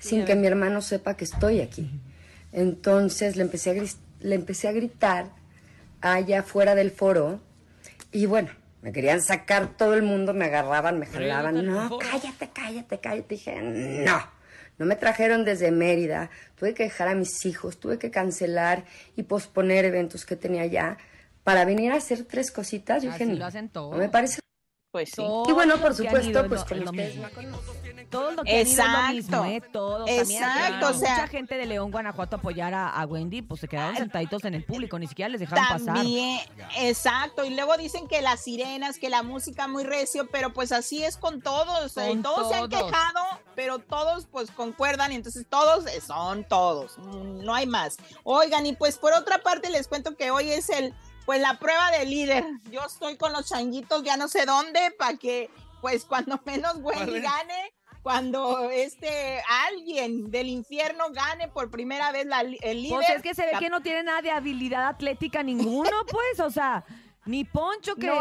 sin 0.00 0.24
que 0.24 0.34
mi 0.34 0.46
hermano 0.46 0.82
sepa 0.82 1.16
que 1.16 1.24
estoy 1.24 1.60
aquí. 1.60 1.88
Entonces 2.52 3.36
le 3.36 3.42
empecé 3.42 3.70
a, 3.70 3.74
le 4.20 4.34
empecé 4.34 4.68
a 4.68 4.72
gritar 4.72 5.30
allá 6.00 6.42
fuera 6.42 6.74
del 6.74 6.90
foro 6.90 7.40
y 8.12 8.26
bueno, 8.26 8.50
me 8.82 8.92
querían 8.92 9.22
sacar 9.22 9.76
todo 9.76 9.94
el 9.94 10.02
mundo, 10.02 10.32
me 10.34 10.46
agarraban, 10.46 10.98
me 10.98 11.06
jalaban. 11.06 11.64
No, 11.66 11.98
cállate, 11.98 12.50
cállate, 12.52 12.98
cállate. 12.98 13.26
Dije, 13.28 13.60
no. 13.60 14.40
No 14.78 14.86
me 14.86 14.96
trajeron 14.96 15.44
desde 15.44 15.70
Mérida, 15.70 16.30
tuve 16.56 16.72
que 16.72 16.84
dejar 16.84 17.08
a 17.08 17.14
mis 17.14 17.44
hijos, 17.44 17.78
tuve 17.78 17.98
que 17.98 18.10
cancelar 18.10 18.84
y 19.14 19.24
posponer 19.24 19.84
eventos 19.84 20.24
que 20.24 20.36
tenía 20.36 20.64
ya 20.64 20.96
para 21.44 21.66
venir 21.66 21.92
a 21.92 21.96
hacer 21.96 22.24
tres 22.24 22.50
cositas. 22.50 23.02
Yo 23.02 23.10
Así 23.10 23.24
dije, 23.24 23.36
lo 23.36 23.44
hacen 23.44 23.68
todos. 23.68 23.92
no 23.92 23.98
me 23.98 24.08
parece. 24.08 24.40
Pues 24.92 25.10
sí. 25.10 25.16
Todos 25.16 25.48
Y 25.48 25.52
bueno, 25.52 25.76
por 25.78 25.94
supuesto, 25.94 26.28
ido 26.30 26.48
pues 26.48 26.64
como 26.64 26.82
ustedes 26.84 27.14
mismo. 27.14 27.22
me 27.22 27.30
conocen. 27.30 28.10
Todos 28.10 28.34
los 28.34 28.44
que 28.44 28.50
han 28.60 28.66
ido 28.66 28.76
lo 28.76 28.82
Exacto. 28.90 29.12
mismo, 29.14 29.44
¿eh? 29.44 29.60
Todos. 29.72 30.10
Exacto, 30.10 30.88
o 30.88 30.92
sea- 30.94 31.10
mucha 31.14 31.26
gente 31.28 31.56
de 31.56 31.66
León, 31.66 31.92
Guanajuato 31.92 32.36
apoyar 32.36 32.74
a, 32.74 32.88
a 32.88 33.06
Wendy, 33.06 33.42
pues 33.42 33.60
se 33.60 33.68
quedaron 33.68 33.96
sentaditos 33.96 34.44
en 34.44 34.54
el 34.54 34.64
público, 34.64 34.98
ni 34.98 35.06
siquiera 35.06 35.28
les 35.28 35.38
dejaron 35.38 35.64
pasar. 35.68 35.94
También, 35.94 36.40
exacto. 36.78 37.44
Y 37.44 37.50
luego 37.54 37.76
dicen 37.76 38.08
que 38.08 38.20
las 38.20 38.40
sirenas, 38.40 38.98
que 38.98 39.10
la 39.10 39.22
música 39.22 39.68
muy 39.68 39.84
recio, 39.84 40.28
pero 40.32 40.52
pues 40.52 40.72
así 40.72 41.04
es 41.04 41.16
con 41.16 41.40
todos. 41.40 41.96
eh, 41.96 42.08
Con 42.08 42.22
todos, 42.24 42.48
se 42.48 42.54
han 42.56 42.68
todos. 42.68 42.90
quejado, 42.90 43.20
pero 43.54 43.78
todos 43.78 44.26
pues 44.26 44.50
concuerdan 44.50 45.12
y 45.12 45.14
entonces 45.14 45.46
todos 45.48 45.86
eh, 45.86 46.00
son 46.00 46.42
todos. 46.42 46.98
No 46.98 47.54
hay 47.54 47.66
más. 47.68 47.96
Oigan, 48.24 48.66
y 48.66 48.72
pues 48.72 48.98
por 48.98 49.12
otra 49.12 49.38
parte 49.38 49.70
les 49.70 49.86
cuento 49.86 50.16
que 50.16 50.32
hoy 50.32 50.50
es 50.50 50.68
el, 50.70 50.92
pues 51.30 51.40
la 51.40 51.60
prueba 51.60 51.92
de 51.92 52.06
líder. 52.06 52.44
Yo 52.72 52.80
estoy 52.84 53.16
con 53.16 53.30
los 53.30 53.48
changuitos, 53.48 54.02
ya 54.02 54.16
no 54.16 54.26
sé 54.26 54.46
dónde, 54.46 54.80
para 54.98 55.16
que 55.16 55.48
pues 55.80 56.04
cuando 56.04 56.40
menos 56.44 56.78
Wendy 56.78 57.20
gane, 57.20 57.72
cuando 58.02 58.68
este 58.68 59.40
alguien 59.68 60.32
del 60.32 60.48
infierno 60.48 61.04
gane 61.12 61.46
por 61.46 61.70
primera 61.70 62.10
vez 62.10 62.26
la, 62.26 62.40
el 62.40 62.82
líder. 62.82 62.96
Pues 62.96 63.10
es 63.10 63.22
que 63.22 63.36
se 63.36 63.46
ve 63.46 63.52
que 63.60 63.70
no 63.70 63.80
tiene 63.80 64.02
nada 64.02 64.22
de 64.22 64.32
habilidad 64.32 64.88
atlética 64.88 65.44
ninguno, 65.44 66.04
pues, 66.10 66.40
o 66.40 66.50
sea, 66.50 66.84
ni 67.26 67.44
Poncho 67.44 67.94
que 67.96 68.06
No. 68.06 68.20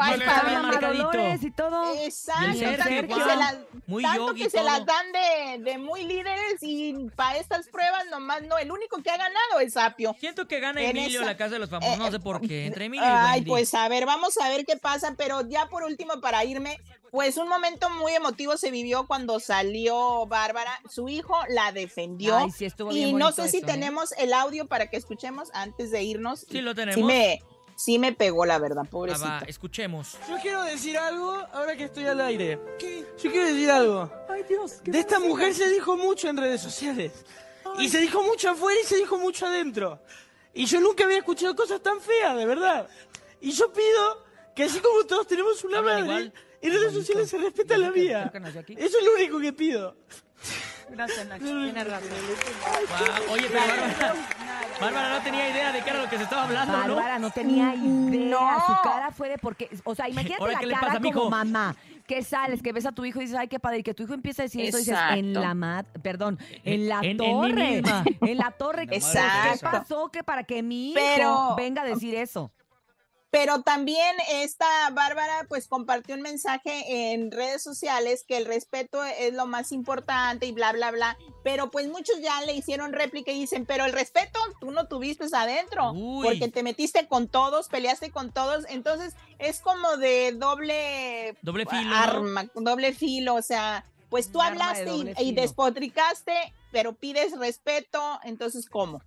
Dolores 0.79 1.43
y 1.43 1.51
todo. 1.51 1.93
Exacto, 2.03 2.51
Y 2.57 2.59
tanto 2.77 3.07
que, 3.07 3.13
se 3.23 3.35
las, 3.35 3.55
muy 3.87 4.03
tanto 4.03 4.27
yogi 4.27 4.43
que 4.43 4.49
se 4.49 4.57
todo. 4.57 4.65
las 4.67 4.85
dan 4.85 5.05
de, 5.11 5.63
de 5.71 5.77
muy 5.77 6.03
líderes 6.03 6.57
y 6.61 6.93
para 7.15 7.37
estas 7.37 7.67
pruebas 7.69 8.05
nomás 8.11 8.43
no, 8.43 8.57
el 8.57 8.71
único 8.71 9.01
que 9.01 9.09
ha 9.09 9.17
ganado 9.17 9.59
es 9.61 9.73
Sapio. 9.73 10.15
Siento 10.19 10.47
que 10.47 10.59
gana 10.59 10.81
En 10.81 10.89
Emilio 10.97 11.21
esa- 11.21 11.29
la 11.31 11.37
casa 11.37 11.51
de 11.51 11.59
los 11.59 11.69
famosos. 11.69 11.95
Eh, 11.95 11.97
No 11.99 12.11
sé 12.11 12.19
por 12.19 12.41
qué. 12.41 12.65
Entre 12.65 12.85
Emilio 12.85 13.05
y 13.05 13.09
Ay, 13.09 13.39
Wendy. 13.39 13.49
pues 13.49 13.73
a 13.73 13.87
ver, 13.87 14.05
vamos 14.05 14.37
a 14.37 14.49
ver 14.49 14.65
qué 14.65 14.77
pasa, 14.77 15.13
pero 15.17 15.47
ya 15.47 15.67
por 15.67 15.83
último 15.83 16.19
para 16.21 16.43
irme, 16.43 16.77
pues 17.11 17.37
un 17.37 17.47
momento 17.47 17.89
muy 17.89 18.13
emotivo 18.13 18.57
se 18.57 18.69
vivió 18.69 19.07
cuando 19.07 19.39
salió 19.39 20.25
Bárbara, 20.27 20.79
su 20.89 21.09
hijo 21.09 21.35
la 21.49 21.71
defendió 21.71 22.37
Ay, 22.37 22.51
sí, 22.51 22.65
estuvo 22.65 22.89
bien 22.91 23.09
y 23.09 23.13
no 23.13 23.31
sé 23.31 23.47
si 23.49 23.57
eso, 23.57 23.65
¿eh? 23.65 23.69
tenemos 23.71 24.11
el 24.17 24.33
audio 24.33 24.67
para 24.67 24.87
que 24.87 24.97
escuchemos 24.97 25.49
antes 25.53 25.89
de 25.91 26.03
irnos. 26.03 26.45
Sí, 26.49 26.61
lo 26.61 26.75
tenemos. 26.75 26.95
Sí 26.95 27.03
me, 27.03 27.41
sí 27.79 27.97
me 27.97 28.11
pegó 28.13 28.45
la 28.45 28.59
verdad, 28.59 28.83
Ah, 28.85 28.89
pobrecito. 28.89 29.25
va, 29.29 29.39
escuchemos. 29.47 30.17
Yo 30.27 30.35
quiero 30.41 30.63
decir 30.63 30.97
algo 30.97 31.31
ahora 31.53 31.77
que 31.77 31.85
estoy 31.85 32.05
al 32.05 32.19
aire. 32.19 32.59
Yo 33.23 33.31
quiero 33.31 33.47
decir 33.47 33.71
algo. 33.71 34.11
Ay, 34.29 34.43
Dios. 34.49 34.81
De 34.83 34.99
esta 34.99 35.17
mujer 35.19 35.53
se 35.53 35.69
dijo 35.69 35.95
mucho 35.95 36.27
en 36.27 36.35
redes 36.37 36.61
sociales. 36.61 37.13
Y 37.77 37.87
se 37.87 37.99
dijo 37.99 38.21
mucho 38.23 38.49
afuera 38.49 38.77
y 38.81 38.85
se 38.85 38.97
dijo 38.97 39.17
mucho 39.17 39.45
adentro. 39.45 40.01
Y 40.53 40.65
yo 40.65 40.81
nunca 40.81 41.05
había 41.05 41.19
escuchado 41.19 41.55
cosas 41.55 41.81
tan 41.81 42.01
feas, 42.01 42.35
de 42.35 42.45
verdad. 42.45 42.89
Y 43.39 43.51
yo 43.51 43.71
pido 43.71 44.25
que 44.55 44.63
así 44.63 44.79
como 44.81 45.05
todos 45.05 45.25
tenemos 45.27 45.63
una 45.63 45.77
Hablan 45.77 46.05
madre, 46.07 46.23
igual, 46.25 46.33
en 46.61 46.73
redes 46.73 46.93
sociales 46.93 47.29
se 47.29 47.37
respeta 47.37 47.77
la 47.77 47.91
mía. 47.91 48.29
aquí. 48.59 48.73
Eso 48.77 48.97
es 48.97 49.03
lo 49.05 49.13
único 49.13 49.39
que 49.39 49.53
pido. 49.53 49.95
Gracias, 50.91 51.27
Nacho. 51.27 51.45
Tienes 51.45 51.87
razón. 51.87 52.09
Oye, 53.31 53.47
pero 53.49 53.59
Bárbara, 53.61 54.15
Bárbara 54.81 55.09
no 55.17 55.21
tenía 55.23 55.49
idea 55.49 55.71
de 55.71 55.81
qué 55.81 55.89
era 55.89 56.01
lo 56.01 56.09
que 56.09 56.17
se 56.17 56.23
estaba 56.23 56.43
hablando, 56.43 56.73
¿no? 56.73 56.95
Bárbara 56.95 57.19
no 57.19 57.31
tenía 57.31 57.75
idea. 57.75 58.29
No. 58.29 58.65
Su 58.67 58.73
cara 58.83 59.11
fue 59.11 59.29
de 59.29 59.37
porque, 59.37 59.69
o 59.83 59.95
sea, 59.95 60.09
imagínate 60.09 60.41
Ahora, 60.41 60.53
la 60.53 60.59
¿qué 60.59 60.65
le 60.67 60.73
cara 60.73 60.87
pasa, 60.87 60.99
como 60.99 61.09
mijo? 61.13 61.29
mamá. 61.29 61.75
Que 62.07 62.23
sales, 62.23 62.63
que 62.63 62.73
ves 62.73 62.87
a 62.87 62.91
tu 62.91 63.05
hijo 63.05 63.19
y 63.19 63.25
dices, 63.25 63.37
ay, 63.37 63.47
qué 63.47 63.59
padre, 63.59 63.79
y 63.79 63.83
que 63.83 63.93
tu 63.93 64.01
hijo 64.03 64.15
empieza 64.15 64.41
a 64.41 64.45
decir 64.45 64.61
eso 64.65 64.77
y 64.77 64.81
dices, 64.81 64.97
en 65.11 65.31
la 65.33 65.53
mat, 65.53 65.85
perdón, 66.01 66.39
en 66.63 66.89
la 66.89 67.01
En- 67.01 67.11
en 67.11 67.17
mí 67.17 67.17
torre, 67.17 67.71
misma. 67.81 68.03
en 68.21 68.37
la 68.37 68.49
torre. 68.51 68.87
¿Qué 68.87 68.95
Exacto. 68.95 69.59
pasó 69.69 70.09
que 70.09 70.23
para 70.23 70.43
que 70.43 70.63
mi 70.63 70.89
hijo 70.91 70.99
Pero- 70.99 71.55
venga 71.55 71.83
a 71.83 71.85
decir 71.85 72.15
eso? 72.15 72.51
Pero 73.31 73.61
también 73.61 74.15
esta 74.31 74.65
Bárbara 74.91 75.45
pues 75.47 75.67
compartió 75.67 76.15
un 76.15 76.21
mensaje 76.21 77.13
en 77.13 77.31
redes 77.31 77.61
sociales 77.61 78.25
que 78.27 78.37
el 78.37 78.45
respeto 78.45 79.03
es 79.03 79.33
lo 79.33 79.45
más 79.45 79.71
importante 79.71 80.47
y 80.47 80.51
bla, 80.51 80.71
bla, 80.71 80.89
bla. 80.89 81.17
Pero 81.43 81.69
pues 81.69 81.87
muchos 81.87 82.19
ya 82.21 82.41
le 82.41 82.53
hicieron 82.53 82.91
réplica 82.91 83.31
y 83.31 83.41
dicen, 83.41 83.67
pero 83.67 83.85
el 83.85 83.93
respeto 83.93 84.39
tú 84.59 84.71
no 84.71 84.87
tuviste 84.87 85.19
adentro, 85.33 85.91
Uy. 85.91 86.25
porque 86.25 86.49
te 86.49 86.63
metiste 86.63 87.07
con 87.07 87.27
todos, 87.27 87.67
peleaste 87.67 88.09
con 88.09 88.31
todos. 88.31 88.65
Entonces 88.67 89.13
es 89.37 89.59
como 89.59 89.97
de 89.97 90.31
doble, 90.31 91.37
Doble 91.43 91.67
filo, 91.67 91.83
¿no? 91.83 91.95
arma, 91.95 92.45
doble 92.55 92.93
filo. 92.93 93.35
O 93.35 93.41
sea, 93.43 93.85
pues 94.09 94.31
tú 94.31 94.39
de 94.39 94.45
hablaste 94.45 94.91
y, 94.91 95.13
y 95.19 95.31
despotricaste, 95.33 96.33
pero 96.71 96.93
pides 96.93 97.37
respeto. 97.37 98.19
Entonces, 98.23 98.67
¿cómo? 98.67 99.03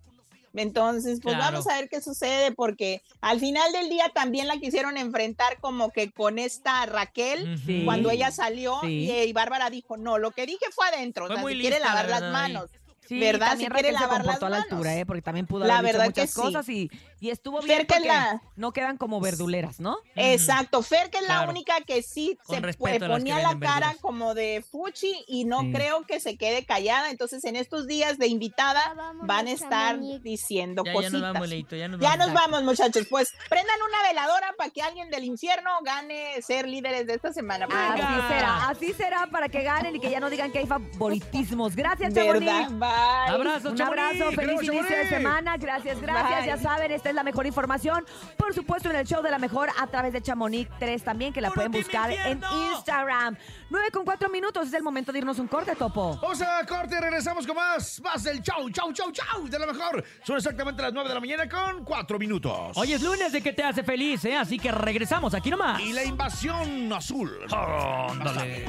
Entonces, 0.55 1.21
pues 1.23 1.35
Claro. 1.37 1.53
vamos 1.53 1.67
a 1.69 1.77
ver 1.77 1.89
qué 1.89 2.01
sucede, 2.01 2.53
porque 2.53 3.03
al 3.21 3.41
final 3.41 3.73
del 3.73 3.89
día 3.89 4.11
también 4.15 4.47
la 4.49 4.59
quisieron 4.59 4.97
enfrentar 4.97 5.59
como 5.61 5.91
que 5.91 6.11
con 6.11 6.39
esta 6.39 6.85
Raquel. 6.87 7.59
Sí. 7.65 7.83
cuando 7.85 8.11
ella 8.11 8.31
salió 8.31 8.79
Sí. 8.83 9.11
y, 9.11 9.11
y 9.13 9.33
Bárbara 9.33 9.71
dijo, 9.71 9.97
no, 9.97 10.19
lo 10.19 10.31
que 10.33 10.47
dije 10.47 10.67
fue 10.75 10.87
adentro, 10.89 11.27
Fue 11.27 11.35
o 11.35 11.37
sea, 11.37 11.43
muy 11.43 11.55
si 11.55 11.61
quiere 11.61 11.81
lavar 11.81 12.09
la 12.09 12.21
las 12.21 12.33
manos. 12.33 12.71
Sí, 13.09 13.19
¿Verdad? 13.19 13.53
Si 13.53 13.67
quiere 13.67 13.75
Raquel 13.75 13.87
se 13.97 14.01
lavar 14.01 14.23
comportó 14.23 14.47
a 14.47 14.49
la 14.51 14.57
las 14.59 14.65
altura, 14.67 14.91
manos. 14.91 15.03
¿eh? 15.03 15.07
Porque 15.07 15.23
también 15.23 15.47
pudo 15.47 15.65
La 15.67 15.79
haber 15.79 15.93
dicho 15.93 15.99
verdad 15.99 16.15
que 16.15 16.21
muchas 16.23 16.35
sí. 16.35 16.41
cosas 16.41 16.69
y, 16.69 16.91
y 17.23 17.31
estuvo 17.31 17.61
bien 17.61 17.79
Fer, 17.79 17.87
que 17.87 18.01
la- 18.09 18.43
no 18.57 18.73
quedan 18.73 18.97
como 18.97 19.21
verduleras, 19.21 19.79
¿no? 19.79 19.97
Exacto, 20.17 20.83
Fer 20.83 21.09
que 21.09 21.19
es 21.19 21.29
la 21.29 21.49
única 21.49 21.75
que 21.87 22.03
sí 22.03 22.37
Con 22.45 22.57
se 22.57 22.73
ponía 22.99 23.39
la 23.39 23.51
cara 23.61 23.87
verduras. 23.87 23.97
como 24.01 24.35
de 24.35 24.65
fuchi 24.69 25.25
y 25.29 25.45
no 25.45 25.61
Sí. 25.61 25.73
creo 25.73 26.03
que 26.05 26.19
se 26.19 26.37
quede 26.37 26.65
callada, 26.67 27.11
entonces 27.11 27.45
en 27.45 27.55
estos 27.55 27.87
días 27.87 28.19
de 28.19 28.27
invitada 28.27 28.83
Ya 28.97 29.13
van 29.23 29.47
a 29.47 29.53
estar 29.53 30.01
diciendo 30.21 30.83
Ya, 30.85 30.91
ya 30.91 30.97
cositas. 30.97 31.13
nos 31.21 31.33
vamos, 31.33 31.49
Leito, 31.49 31.77
ya 31.77 31.87
nos 31.87 32.01
Ya 32.01 32.09
vamos. 32.11 32.27
nos 32.27 32.35
vamos, 32.35 32.63
muchachos. 32.65 33.07
Pues 33.09 33.33
prendan 33.49 33.77
una 33.89 34.09
veladora 34.09 34.55
para 34.59 34.71
que 34.71 34.83
alguien 34.83 35.09
del 35.11 35.23
infierno 35.23 35.71
gane 35.85 36.43
ser 36.43 36.69
líderes 36.69 37.07
de 37.07 37.15
esta 37.15 37.33
semana. 37.33 37.67
Así 37.71 38.03
será, 38.35 38.69
así 38.69 38.93
será 38.95 39.29
para 39.31 39.49
que 39.49 39.63
ganen 39.63 39.95
y 39.95 40.01
que 40.01 40.11
ya 40.11 40.19
no 40.19 40.29
digan 40.29 40.51
que 40.51 40.59
hay 40.59 40.67
favoritismos. 40.67 41.77
Gracias, 41.77 42.13
Chamonix. 42.15 42.69
Bye. 42.81 42.89
Abrazo, 43.29 43.71
Un 43.71 43.81
abrazo, 43.81 44.33
feliz 44.33 44.61
inicio 44.65 44.97
de 44.97 45.09
semana. 45.09 45.57
Gracias, 45.57 46.01
gracias. 46.01 46.39
Bye. 46.41 46.47
Ya 46.49 46.57
saben, 46.57 46.91
esta 46.91 47.12
es 47.13 47.17
la 47.17 47.23
mejor 47.23 47.47
información. 47.47 48.05
Por 48.37 48.55
supuesto, 48.55 48.91
en 48.91 48.97
el 48.97 49.07
show 49.07 49.23
de 49.23 49.31
la 49.31 49.39
mejor 49.39 49.71
a 49.79 49.87
través 49.87 50.13
de 50.13 50.21
Chamonix 50.21 50.69
3 50.79 51.05
también, 51.05 51.33
que 51.33 51.41
la 51.41 51.49
¡Puro 51.49 51.67
pueden 51.67 51.73
buscar 51.73 52.11
en! 52.11 52.43
Instagram. 52.73 53.37
9 53.71 53.91
con 53.93 54.05
4 54.05 54.29
minutos, 54.29 54.69
es 54.69 54.75
el 54.75 54.83
momento 54.83 55.13
de 55.13 55.19
irnos 55.19 55.39
un 55.39 55.49
corte, 55.49 55.75
Topo. 55.77 56.19
Vamos 56.21 56.43
a 56.43 56.65
corte, 56.67 57.01
regresamos 57.01 57.47
con 57.47 57.57
más. 57.57 58.01
Más 58.01 58.23
del 58.25 58.43
chau, 58.43 58.69
chau, 58.71 58.93
chau, 58.93 59.13
chau. 59.13 59.49
De 59.49 59.59
lo 59.59 59.67
mejor. 59.67 60.05
Son 60.25 60.37
exactamente 60.37 60.83
las 60.83 60.93
9 60.93 61.09
de 61.09 61.15
la 61.15 61.21
mañana 61.21 61.49
con 61.49 61.85
4 61.85 62.19
minutos. 62.19 62.77
Hoy 62.77 62.93
es 62.93 63.03
lunes 63.03 63.33
de 63.33 63.43
que 63.43 63.53
te 63.53 63.63
hace 63.63 63.83
feliz, 63.83 64.25
¿eh? 64.25 64.37
Así 64.37 64.59
que 64.59 64.73
regresamos 64.73 65.35
aquí 65.35 65.51
nomás. 65.51 65.81
Y 65.81 65.93
la 65.93 66.05
invasión 66.05 66.93
azul. 66.93 67.39
Ándale. 67.51 68.67